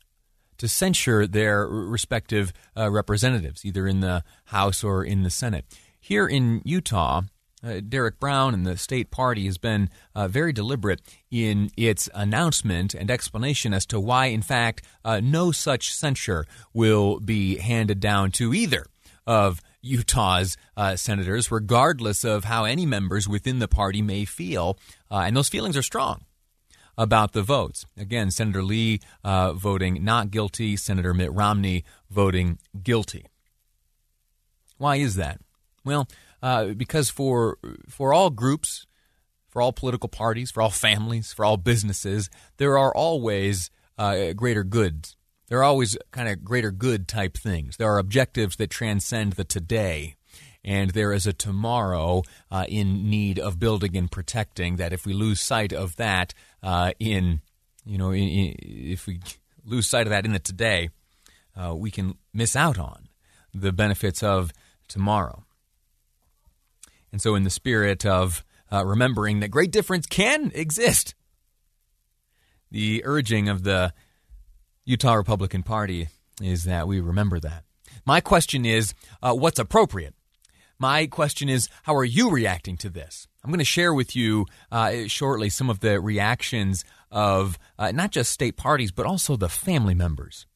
to 0.58 0.68
censure 0.68 1.26
their 1.26 1.66
respective 1.66 2.52
uh, 2.76 2.90
representatives, 2.90 3.64
either 3.64 3.86
in 3.86 4.00
the 4.00 4.24
House 4.46 4.82
or 4.82 5.04
in 5.04 5.22
the 5.22 5.30
Senate. 5.30 5.66
Here 6.00 6.26
in 6.26 6.62
Utah, 6.64 7.22
uh, 7.62 7.80
Derek 7.86 8.20
Brown 8.20 8.54
and 8.54 8.66
the 8.66 8.76
state 8.76 9.10
party 9.10 9.46
has 9.46 9.58
been 9.58 9.90
uh, 10.14 10.28
very 10.28 10.52
deliberate 10.52 11.00
in 11.30 11.70
its 11.76 12.08
announcement 12.14 12.94
and 12.94 13.10
explanation 13.10 13.74
as 13.74 13.86
to 13.86 13.98
why, 13.98 14.26
in 14.26 14.42
fact, 14.42 14.82
uh, 15.04 15.20
no 15.22 15.52
such 15.52 15.94
censure 15.94 16.46
will 16.72 17.18
be 17.20 17.56
handed 17.56 18.00
down 18.00 18.30
to 18.32 18.54
either 18.54 18.86
of 19.26 19.60
Utah's 19.86 20.56
uh, 20.76 20.96
senators, 20.96 21.50
regardless 21.50 22.24
of 22.24 22.44
how 22.44 22.64
any 22.64 22.84
members 22.84 23.28
within 23.28 23.58
the 23.58 23.68
party 23.68 24.02
may 24.02 24.24
feel. 24.24 24.78
Uh, 25.10 25.24
and 25.26 25.36
those 25.36 25.48
feelings 25.48 25.76
are 25.76 25.82
strong 25.82 26.24
about 26.98 27.32
the 27.32 27.42
votes. 27.42 27.86
Again, 27.96 28.30
Senator 28.30 28.62
Lee 28.62 29.00
uh, 29.24 29.52
voting 29.52 30.04
not 30.04 30.30
guilty, 30.30 30.76
Senator 30.76 31.14
Mitt 31.14 31.32
Romney 31.32 31.84
voting 32.10 32.58
guilty. 32.82 33.26
Why 34.78 34.96
is 34.96 35.14
that? 35.16 35.40
Well, 35.84 36.08
uh, 36.42 36.66
because 36.66 37.08
for 37.08 37.58
for 37.88 38.12
all 38.12 38.30
groups, 38.30 38.86
for 39.48 39.62
all 39.62 39.72
political 39.72 40.08
parties, 40.08 40.50
for 40.50 40.62
all 40.62 40.70
families, 40.70 41.32
for 41.32 41.44
all 41.44 41.56
businesses, 41.56 42.28
there 42.58 42.76
are 42.76 42.94
always 42.94 43.70
uh, 43.98 44.32
greater 44.32 44.64
goods. 44.64 45.15
There 45.48 45.58
are 45.60 45.64
always 45.64 45.96
kind 46.10 46.28
of 46.28 46.44
greater 46.44 46.70
good 46.70 47.06
type 47.06 47.36
things. 47.36 47.76
There 47.76 47.90
are 47.90 47.98
objectives 47.98 48.56
that 48.56 48.70
transcend 48.70 49.34
the 49.34 49.44
today, 49.44 50.16
and 50.64 50.90
there 50.90 51.12
is 51.12 51.26
a 51.26 51.32
tomorrow 51.32 52.24
uh, 52.50 52.66
in 52.68 53.08
need 53.08 53.38
of 53.38 53.60
building 53.60 53.96
and 53.96 54.10
protecting. 54.10 54.76
That 54.76 54.92
if 54.92 55.06
we 55.06 55.12
lose 55.12 55.40
sight 55.40 55.72
of 55.72 55.96
that 55.96 56.34
uh, 56.62 56.92
in, 56.98 57.42
you 57.84 57.96
know, 57.96 58.10
in, 58.10 58.24
in, 58.24 58.54
if 58.60 59.06
we 59.06 59.20
lose 59.64 59.86
sight 59.86 60.06
of 60.06 60.10
that 60.10 60.24
in 60.24 60.32
the 60.32 60.40
today, 60.40 60.90
uh, 61.56 61.74
we 61.76 61.90
can 61.90 62.16
miss 62.34 62.56
out 62.56 62.78
on 62.78 63.08
the 63.54 63.72
benefits 63.72 64.22
of 64.22 64.52
tomorrow. 64.88 65.44
And 67.12 67.22
so, 67.22 67.36
in 67.36 67.44
the 67.44 67.50
spirit 67.50 68.04
of 68.04 68.44
uh, 68.72 68.84
remembering 68.84 69.38
that 69.40 69.48
great 69.48 69.70
difference 69.70 70.06
can 70.06 70.50
exist, 70.54 71.14
the 72.70 73.02
urging 73.04 73.48
of 73.48 73.62
the 73.62 73.94
Utah 74.88 75.14
Republican 75.14 75.64
Party 75.64 76.06
is 76.40 76.62
that 76.62 76.86
we 76.86 77.00
remember 77.00 77.40
that. 77.40 77.64
My 78.06 78.20
question 78.20 78.64
is 78.64 78.94
uh, 79.20 79.34
what's 79.34 79.58
appropriate? 79.58 80.14
My 80.78 81.06
question 81.06 81.48
is 81.48 81.68
how 81.82 81.96
are 81.96 82.04
you 82.04 82.30
reacting 82.30 82.76
to 82.78 82.88
this? 82.88 83.26
I'm 83.42 83.50
going 83.50 83.58
to 83.58 83.64
share 83.64 83.92
with 83.92 84.14
you 84.14 84.46
uh, 84.70 85.08
shortly 85.08 85.48
some 85.48 85.70
of 85.70 85.80
the 85.80 86.00
reactions 86.00 86.84
of 87.10 87.58
uh, 87.76 87.90
not 87.90 88.12
just 88.12 88.30
state 88.30 88.56
parties, 88.56 88.92
but 88.92 89.06
also 89.06 89.34
the 89.36 89.48
family 89.48 89.94
members 89.94 90.46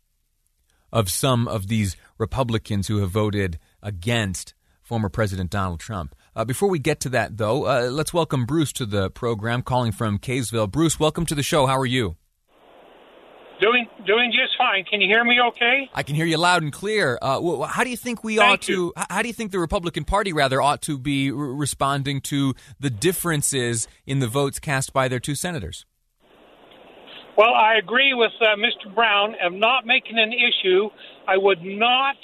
of 0.92 1.10
some 1.10 1.48
of 1.48 1.66
these 1.66 1.96
Republicans 2.16 2.86
who 2.86 2.98
have 2.98 3.10
voted 3.10 3.58
against 3.82 4.54
former 4.80 5.08
President 5.08 5.50
Donald 5.50 5.80
Trump. 5.80 6.14
Uh, 6.36 6.44
before 6.44 6.68
we 6.68 6.78
get 6.78 7.00
to 7.00 7.08
that, 7.08 7.36
though, 7.36 7.64
uh, 7.64 7.88
let's 7.90 8.14
welcome 8.14 8.46
Bruce 8.46 8.72
to 8.74 8.86
the 8.86 9.10
program, 9.10 9.62
calling 9.62 9.90
from 9.90 10.20
Kaysville. 10.20 10.70
Bruce, 10.70 11.00
welcome 11.00 11.26
to 11.26 11.34
the 11.34 11.42
show. 11.42 11.66
How 11.66 11.78
are 11.78 11.86
you? 11.86 12.16
Doing 13.60 13.86
doing 14.06 14.32
just 14.32 14.56
fine. 14.56 14.84
Can 14.84 15.00
you 15.00 15.08
hear 15.08 15.24
me? 15.24 15.38
Okay. 15.48 15.90
I 15.94 16.02
can 16.02 16.14
hear 16.14 16.26
you 16.26 16.36
loud 16.36 16.62
and 16.62 16.72
clear. 16.72 17.18
Uh, 17.20 17.66
how 17.66 17.84
do 17.84 17.90
you 17.90 17.96
think 17.96 18.24
we 18.24 18.36
Thank 18.36 18.50
ought 18.50 18.62
to? 18.62 18.92
How 19.08 19.22
do 19.22 19.28
you 19.28 19.34
think 19.34 19.52
the 19.52 19.58
Republican 19.58 20.04
Party 20.04 20.32
rather 20.32 20.60
ought 20.60 20.82
to 20.82 20.98
be 20.98 21.30
re- 21.30 21.54
responding 21.54 22.20
to 22.22 22.54
the 22.78 22.90
differences 22.90 23.88
in 24.06 24.18
the 24.20 24.28
votes 24.28 24.58
cast 24.58 24.92
by 24.92 25.08
their 25.08 25.20
two 25.20 25.34
senators? 25.34 25.86
Well, 27.36 27.54
I 27.54 27.76
agree 27.76 28.12
with 28.12 28.32
uh, 28.40 28.56
Mr. 28.56 28.94
Brown 28.94 29.34
of 29.42 29.52
not 29.52 29.86
making 29.86 30.18
an 30.18 30.32
issue. 30.32 30.90
I 31.26 31.36
would 31.36 31.62
not 31.62 32.16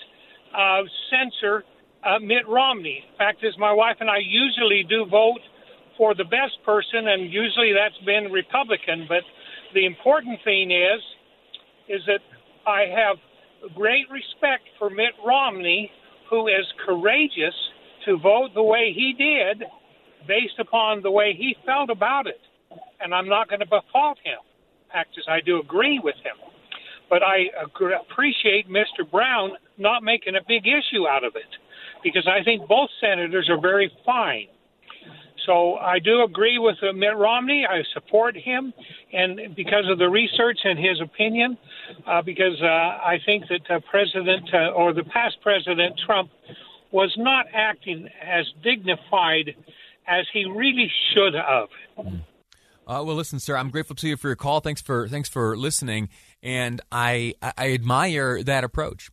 uh, 0.54 0.82
censor 1.10 1.64
uh, 2.04 2.18
Mitt 2.18 2.46
Romney. 2.48 3.02
Fact 3.16 3.42
is, 3.42 3.54
my 3.58 3.72
wife 3.72 3.96
and 4.00 4.10
I 4.10 4.18
usually 4.18 4.84
do 4.88 5.06
vote 5.06 5.40
for 5.96 6.14
the 6.14 6.24
best 6.24 6.62
person, 6.64 7.08
and 7.08 7.32
usually 7.32 7.72
that's 7.72 7.96
been 8.04 8.30
Republican. 8.30 9.06
But 9.08 9.22
the 9.74 9.86
important 9.86 10.38
thing 10.44 10.70
is, 10.70 11.00
is 11.88 12.02
that 12.06 12.20
I 12.66 12.84
have 12.94 13.16
great 13.74 14.06
respect 14.10 14.64
for 14.78 14.90
Mitt 14.90 15.14
Romney, 15.24 15.90
who 16.28 16.48
is 16.48 16.66
courageous 16.84 17.54
to 18.04 18.18
vote 18.18 18.50
the 18.54 18.62
way 18.62 18.92
he 18.94 19.14
did, 19.16 19.64
based 20.26 20.58
upon 20.58 21.02
the 21.02 21.10
way 21.10 21.34
he 21.36 21.54
felt 21.64 21.90
about 21.90 22.26
it. 22.26 22.40
And 23.00 23.14
I'm 23.14 23.28
not 23.28 23.48
going 23.48 23.60
to 23.60 23.66
fault 23.92 24.18
him. 24.24 24.38
Fact 24.92 25.10
is, 25.16 25.24
I 25.28 25.40
do 25.40 25.60
agree 25.60 26.00
with 26.02 26.16
him. 26.16 26.36
But 27.08 27.22
I 27.22 27.46
appreciate 28.10 28.68
Mr. 28.68 29.08
Brown 29.08 29.50
not 29.78 30.02
making 30.02 30.34
a 30.34 30.40
big 30.46 30.66
issue 30.66 31.06
out 31.06 31.24
of 31.24 31.36
it 31.36 31.50
because 32.02 32.26
I 32.26 32.42
think 32.42 32.66
both 32.68 32.90
senators 33.00 33.48
are 33.48 33.60
very 33.60 33.90
fine. 34.04 34.48
So 35.46 35.76
I 35.76 35.98
do 35.98 36.22
agree 36.22 36.58
with 36.58 36.76
uh, 36.82 36.92
Mitt 36.92 37.16
Romney. 37.16 37.64
I 37.68 37.82
support 37.94 38.36
him, 38.36 38.74
and 39.12 39.54
because 39.54 39.84
of 39.90 39.98
the 39.98 40.08
research 40.08 40.58
and 40.64 40.78
his 40.78 41.00
opinion, 41.00 41.56
uh, 42.06 42.22
because 42.22 42.60
uh, 42.60 42.66
I 42.66 43.18
think 43.24 43.44
that 43.48 43.70
uh, 43.70 43.80
President 43.90 44.50
uh, 44.52 44.72
or 44.72 44.92
the 44.92 45.04
past 45.04 45.36
President 45.42 45.98
Trump 46.04 46.30
was 46.90 47.14
not 47.16 47.46
acting 47.54 48.08
as 48.22 48.44
dignified 48.62 49.54
as 50.08 50.26
he 50.32 50.44
really 50.44 50.90
should 51.14 51.34
have. 51.34 51.68
Uh, 52.88 53.02
well, 53.04 53.14
listen, 53.14 53.38
sir, 53.38 53.56
I'm 53.56 53.70
grateful 53.70 53.96
to 53.96 54.08
you 54.08 54.16
for 54.16 54.28
your 54.28 54.36
call. 54.36 54.60
Thanks 54.60 54.80
for 54.80 55.08
thanks 55.08 55.28
for 55.28 55.56
listening, 55.56 56.08
and 56.42 56.80
I 56.90 57.34
I 57.42 57.72
admire 57.72 58.42
that 58.42 58.64
approach 58.64 59.10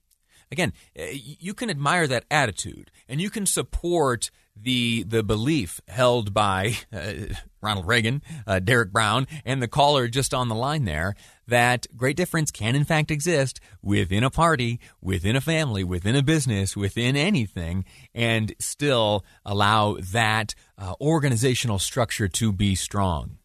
again, 0.53 0.71
eh, 0.95 1.11
you 1.15 1.53
can 1.53 1.69
admire 1.69 2.07
that 2.07 2.23
attitude 2.31 2.91
and 3.09 3.19
you 3.19 3.29
can 3.29 3.45
support 3.45 4.31
the 4.55 5.03
the 5.03 5.23
belief 5.23 5.81
held 5.87 6.33
by 6.33 6.75
uh, 6.93 7.13
Ronald 7.61 7.87
Reagan, 7.87 8.21
uh, 8.45 8.59
Derek 8.59 8.91
Brown, 8.91 9.27
and 9.45 9.61
the 9.61 9.67
caller 9.67 10.07
just 10.07 10.33
on 10.33 10.49
the 10.49 10.55
line 10.55 10.85
there 10.85 11.15
that 11.47 11.87
great 11.95 12.15
difference 12.15 12.51
can 12.51 12.75
in 12.75 12.85
fact 12.85 13.11
exist 13.11 13.59
within 13.81 14.23
a 14.23 14.29
party, 14.29 14.79
within 15.01 15.35
a 15.35 15.41
family, 15.41 15.83
within 15.83 16.15
a 16.15 16.23
business, 16.23 16.75
within 16.77 17.15
anything, 17.15 17.83
and 18.13 18.53
still 18.59 19.25
allow 19.45 19.97
that 19.99 20.55
uh, 20.77 20.93
organizational 21.01 21.79
structure 21.79 22.27
to 22.27 22.53
be 22.53 22.75
strong, 22.75 23.37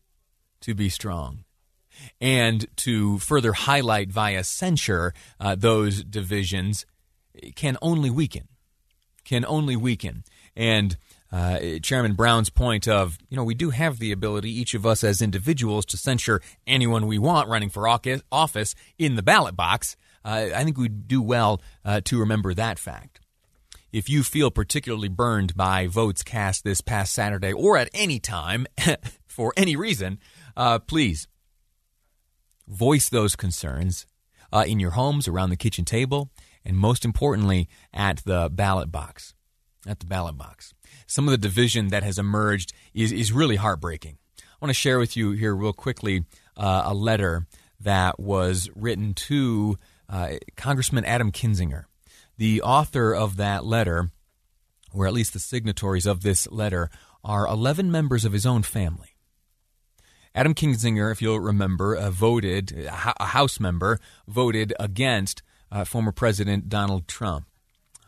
to 0.61 0.75
be 0.75 0.88
strong 0.88 1.44
and 2.21 2.66
to 2.77 3.18
further 3.18 3.53
highlight 3.53 4.11
via 4.11 4.44
censure 4.44 5.12
uh, 5.40 5.55
those 5.55 6.05
divisions 6.05 6.87
can 7.55 7.77
only 7.83 8.11
weaken, 8.11 8.49
can 9.25 9.44
only 9.44 9.77
weaken. 9.77 10.25
And 10.59 10.97
uh, 11.31 11.79
Chairman 11.83 12.14
Brown's 12.14 12.51
point 12.51 12.88
of, 12.88 13.16
you 13.31 13.37
know, 13.37 13.44
we 13.44 13.55
do 13.55 13.71
have 13.71 14.01
the 14.01 14.12
ability, 14.12 14.51
each 14.51 14.75
of 14.75 14.85
us 14.85 15.05
as 15.05 15.23
individuals, 15.23 15.87
to 15.87 15.97
censure 15.97 16.42
anyone 16.66 17.07
we 17.07 17.18
want 17.18 17.49
running 17.49 17.71
for 17.71 17.88
office 17.88 18.75
in 18.99 19.14
the 19.14 19.23
ballot 19.23 19.55
box. 19.55 19.97
Uh, 20.25 20.49
I 20.55 20.64
think 20.64 20.77
we 20.77 20.88
do 20.88 21.23
well 21.23 21.62
uh, 21.85 22.01
to 22.07 22.18
remember 22.18 22.55
that 22.55 22.79
fact. 22.79 23.21
If 23.92 24.11
you 24.11 24.23
feel 24.23 24.51
particularly 24.51 25.09
burned 25.09 25.57
by 25.57 25.87
votes 25.87 26.23
cast 26.23 26.64
this 26.64 26.81
past 26.81 27.14
Saturday 27.14 27.53
or 27.53 27.79
at 27.79 27.88
any 27.94 28.18
time 28.18 28.66
for 29.27 29.55
any 29.57 29.77
reason, 29.77 30.18
uh, 30.57 30.81
please 30.81 31.29
voice 32.66 33.09
those 33.09 33.37
concerns 33.37 34.07
uh, 34.53 34.64
in 34.66 34.81
your 34.81 34.90
homes, 34.90 35.29
around 35.29 35.51
the 35.51 35.57
kitchen 35.57 35.85
table, 35.85 36.31
and 36.64 36.77
most 36.77 37.05
importantly, 37.05 37.68
at 37.94 38.18
the 38.25 38.51
ballot 38.53 38.90
box. 38.90 39.35
At 39.88 40.01
the 40.01 40.07
ballot 40.07 40.37
box. 40.37 40.74
Some 41.07 41.27
of 41.27 41.31
the 41.31 41.38
division 41.38 41.88
that 41.88 42.03
has 42.03 42.18
emerged 42.18 42.74
is, 42.92 43.11
is 43.11 43.33
really 43.33 43.57
heartbreaking. 43.57 44.18
I 44.38 44.42
want 44.61 44.68
to 44.68 44.74
share 44.74 44.98
with 44.98 45.16
you 45.16 45.31
here, 45.31 45.57
real 45.57 45.72
quickly, 45.72 46.27
uh, 46.59 46.83
a 46.85 46.92
letter 46.92 47.46
that 47.81 48.20
was 48.20 48.68
written 48.77 49.14
to 49.14 49.79
uh, 50.11 50.33
Congressman 50.57 51.07
Adam 51.07 51.33
Kinzinger. 51.33 51.85
The 52.37 52.61
author 52.61 53.14
of 53.14 53.38
that 53.38 53.64
letter, 53.64 54.11
or 54.92 55.07
at 55.07 55.14
least 55.14 55.33
the 55.33 55.38
signatories 55.38 56.05
of 56.05 56.20
this 56.20 56.46
letter, 56.51 56.90
are 57.24 57.46
11 57.46 57.90
members 57.90 58.27
of 58.27 58.35
his 58.35 58.44
own 58.44 58.62
family. 58.62 59.16
Adam 60.35 60.55
Kinzinger, 60.55 61.11
if 61.11 61.22
you'll 61.22 61.40
remember, 61.40 61.96
uh, 61.96 62.11
voted, 62.11 62.87
a 62.87 63.24
House 63.24 63.59
member, 63.59 63.98
voted 64.27 64.74
against 64.79 65.42
uh, 65.72 65.85
former 65.85 66.12
President 66.12 66.68
Donald 66.68 67.09
Trump. 67.09 67.47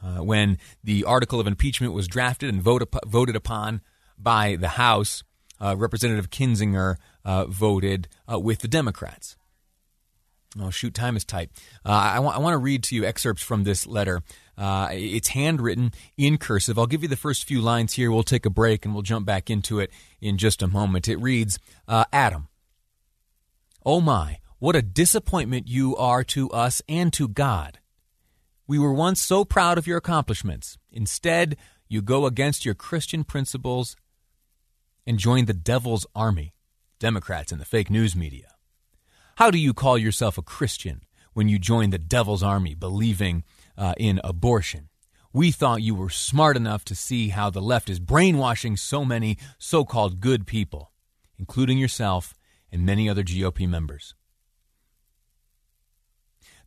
Uh, 0.03 0.23
when 0.23 0.59
the 0.83 1.05
article 1.05 1.41
of 1.41 1.47
impeachment 1.47 1.93
was 1.93 2.09
drafted 2.09 2.49
and 2.49 2.63
vote 2.63 2.83
voted 3.07 3.37
upon 3.37 3.81
by 4.19 4.57
the 4.57 4.69
House, 4.69 5.23
uh, 5.61 5.77
Representative 5.77 6.31
Kinzinger 6.31 6.97
uh, 7.25 7.45
voted 7.47 8.09
uh, 8.31 8.39
with 8.39 8.61
the 8.61 8.69
Democrats. 8.69 9.37
Oh, 10.61 10.71
shoot, 10.71 10.95
time 10.95 11.17
is 11.17 11.25
tight. 11.25 11.51
Uh, 11.85 11.91
I, 11.91 12.19
wa- 12.19 12.33
I 12.33 12.39
want 12.39 12.55
to 12.55 12.59
read 12.59 12.83
to 12.85 12.97
you 12.97 13.05
excerpts 13.05 13.43
from 13.43 13.65
this 13.65 13.87
letter. 13.87 14.23
Uh, 14.59 14.89
it's 14.91 15.29
handwritten 15.29 15.93
in 16.17 16.39
cursive. 16.39 16.79
I'll 16.79 16.87
give 16.87 17.03
you 17.03 17.09
the 17.09 17.17
first 17.17 17.45
few 17.45 17.61
lines 17.61 17.93
here. 17.93 18.11
We'll 18.11 18.25
take 18.25 18.47
a 18.47 18.51
break 18.51 18.85
and 18.85 18.93
we'll 18.93 19.03
jump 19.03 19.27
back 19.27 19.49
into 19.49 19.79
it 19.79 19.91
in 20.21 20.39
just 20.39 20.61
a 20.61 20.67
moment. 20.67 21.09
It 21.09 21.17
reads 21.17 21.59
Adam, 21.89 22.49
oh 23.87 24.01
my, 24.01 24.39
what 24.59 24.77
a 24.77 24.83
disappointment 24.83 25.69
you 25.69 25.97
are 25.97 26.25
to 26.25 26.51
us 26.51 26.83
and 26.89 27.13
to 27.13 27.29
God. 27.29 27.79
We 28.71 28.79
were 28.79 28.93
once 28.93 29.21
so 29.21 29.45
proud 29.45 29.79
of 29.79 29.89
your 29.89 29.97
accomplishments. 29.97 30.79
Instead, 30.93 31.57
you 31.89 32.01
go 32.01 32.25
against 32.25 32.65
your 32.65 32.77
Christian 32.77 33.25
principles 33.25 33.97
and 35.05 35.19
join 35.19 35.47
the 35.47 35.53
devil's 35.53 36.07
army, 36.15 36.55
Democrats 37.01 37.51
and 37.51 37.61
the 37.61 37.65
fake 37.65 37.91
news 37.91 38.15
media. 38.15 38.55
How 39.39 39.51
do 39.51 39.59
you 39.59 39.75
call 39.75 39.99
yourself 39.99 40.39
a 40.39 40.43
Christian 40.43 41.01
when 41.33 41.49
you 41.49 41.59
join 41.59 41.91
the 41.91 41.99
devil's 41.99 42.45
army 42.45 42.77
believing 42.77 43.43
uh, 43.77 43.95
in 43.97 44.21
abortion? 44.23 44.89
We 45.33 45.51
thought 45.51 45.83
you 45.83 45.97
were 45.97 46.09
smart 46.09 46.57
enough 46.57 46.85
to 46.85 46.95
see 46.95 47.31
how 47.31 47.51
the 47.51 47.61
left 47.61 47.91
is 47.91 47.99
brainwashing 47.99 48.77
so 48.77 49.05
many 49.05 49.37
so 49.59 49.85
called 49.85 50.21
good 50.21 50.47
people, 50.47 50.93
including 51.41 51.79
yourself 51.79 52.35
and 52.71 52.87
many 52.87 53.09
other 53.09 53.25
GOP 53.25 53.69
members. 53.69 54.15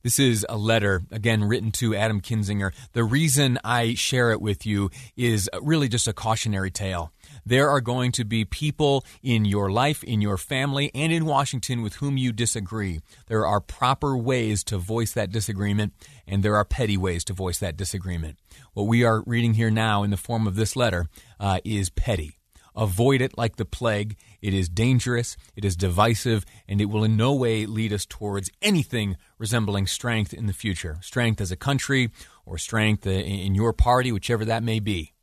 This 0.03 0.19
is 0.19 0.45
a 0.49 0.57
letter, 0.57 1.03
again, 1.11 1.45
written 1.45 1.71
to 1.73 1.95
Adam 1.95 2.19
Kinzinger. 2.19 2.73
The 2.91 3.05
reason 3.05 3.57
I 3.63 3.93
share 3.93 4.31
it 4.31 4.41
with 4.41 4.65
you 4.65 4.89
is 5.15 5.49
really 5.61 5.87
just 5.87 6.09
a 6.09 6.13
cautionary 6.13 6.71
tale. 6.71 7.13
There 7.45 7.69
are 7.69 7.79
going 7.79 8.11
to 8.13 8.25
be 8.25 8.43
people 8.43 9.05
in 9.21 9.45
your 9.45 9.71
life, 9.71 10.03
in 10.03 10.19
your 10.19 10.37
family, 10.37 10.91
and 10.93 11.13
in 11.13 11.25
Washington 11.25 11.81
with 11.81 11.95
whom 11.95 12.17
you 12.17 12.33
disagree. 12.33 12.99
There 13.27 13.47
are 13.47 13.61
proper 13.61 14.17
ways 14.17 14.61
to 14.65 14.77
voice 14.77 15.13
that 15.13 15.31
disagreement, 15.31 15.93
and 16.27 16.43
there 16.43 16.57
are 16.57 16.65
petty 16.65 16.97
ways 16.97 17.23
to 17.23 17.33
voice 17.33 17.59
that 17.59 17.77
disagreement. 17.77 18.37
What 18.73 18.87
we 18.87 19.05
are 19.05 19.23
reading 19.25 19.53
here 19.53 19.71
now 19.71 20.03
in 20.03 20.11
the 20.11 20.17
form 20.17 20.47
of 20.47 20.55
this 20.55 20.75
letter 20.75 21.07
uh, 21.39 21.59
is 21.63 21.89
petty. 21.89 22.39
Avoid 22.75 23.21
it 23.21 23.37
like 23.37 23.55
the 23.55 23.65
plague. 23.65 24.17
It 24.43 24.53
is 24.53 24.67
dangerous, 24.67 25.37
it 25.55 25.63
is 25.63 25.77
divisive, 25.77 26.45
and 26.67 26.81
it 26.81 26.85
will 26.85 27.05
in 27.05 27.15
no 27.15 27.33
way 27.33 27.65
lead 27.65 27.93
us 27.93 28.05
towards 28.05 28.51
anything 28.61 29.15
resembling 29.37 29.87
strength 29.87 30.33
in 30.33 30.47
the 30.47 30.53
future. 30.53 30.97
Strength 31.01 31.39
as 31.39 31.49
a 31.49 31.55
country 31.55 32.11
or 32.45 32.57
strength 32.57 33.07
in 33.07 33.55
your 33.55 33.71
party, 33.71 34.11
whichever 34.11 34.43
that 34.43 34.61
may 34.61 34.81
be. 34.81 35.13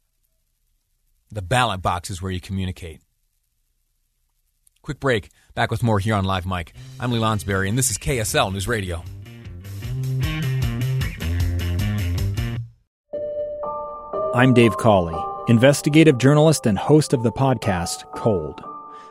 The 1.30 1.42
ballot 1.42 1.82
box 1.82 2.08
is 2.08 2.22
where 2.22 2.32
you 2.32 2.40
communicate. 2.40 3.02
Quick 4.80 5.00
break. 5.00 5.28
Back 5.54 5.70
with 5.70 5.82
more 5.82 5.98
here 5.98 6.14
on 6.14 6.24
Live 6.24 6.46
Mic. 6.46 6.72
I'm 6.98 7.12
Lee 7.12 7.20
Lonsberry, 7.20 7.68
and 7.68 7.76
this 7.76 7.90
is 7.90 7.98
KSL 7.98 8.50
News 8.54 8.66
Radio. 8.66 9.04
I'm 14.32 14.54
Dave 14.54 14.78
Cawley 14.78 15.20
investigative 15.50 16.16
journalist 16.16 16.66
and 16.66 16.78
host 16.78 17.12
of 17.12 17.24
the 17.24 17.32
podcast 17.32 18.04
Cold. 18.14 18.69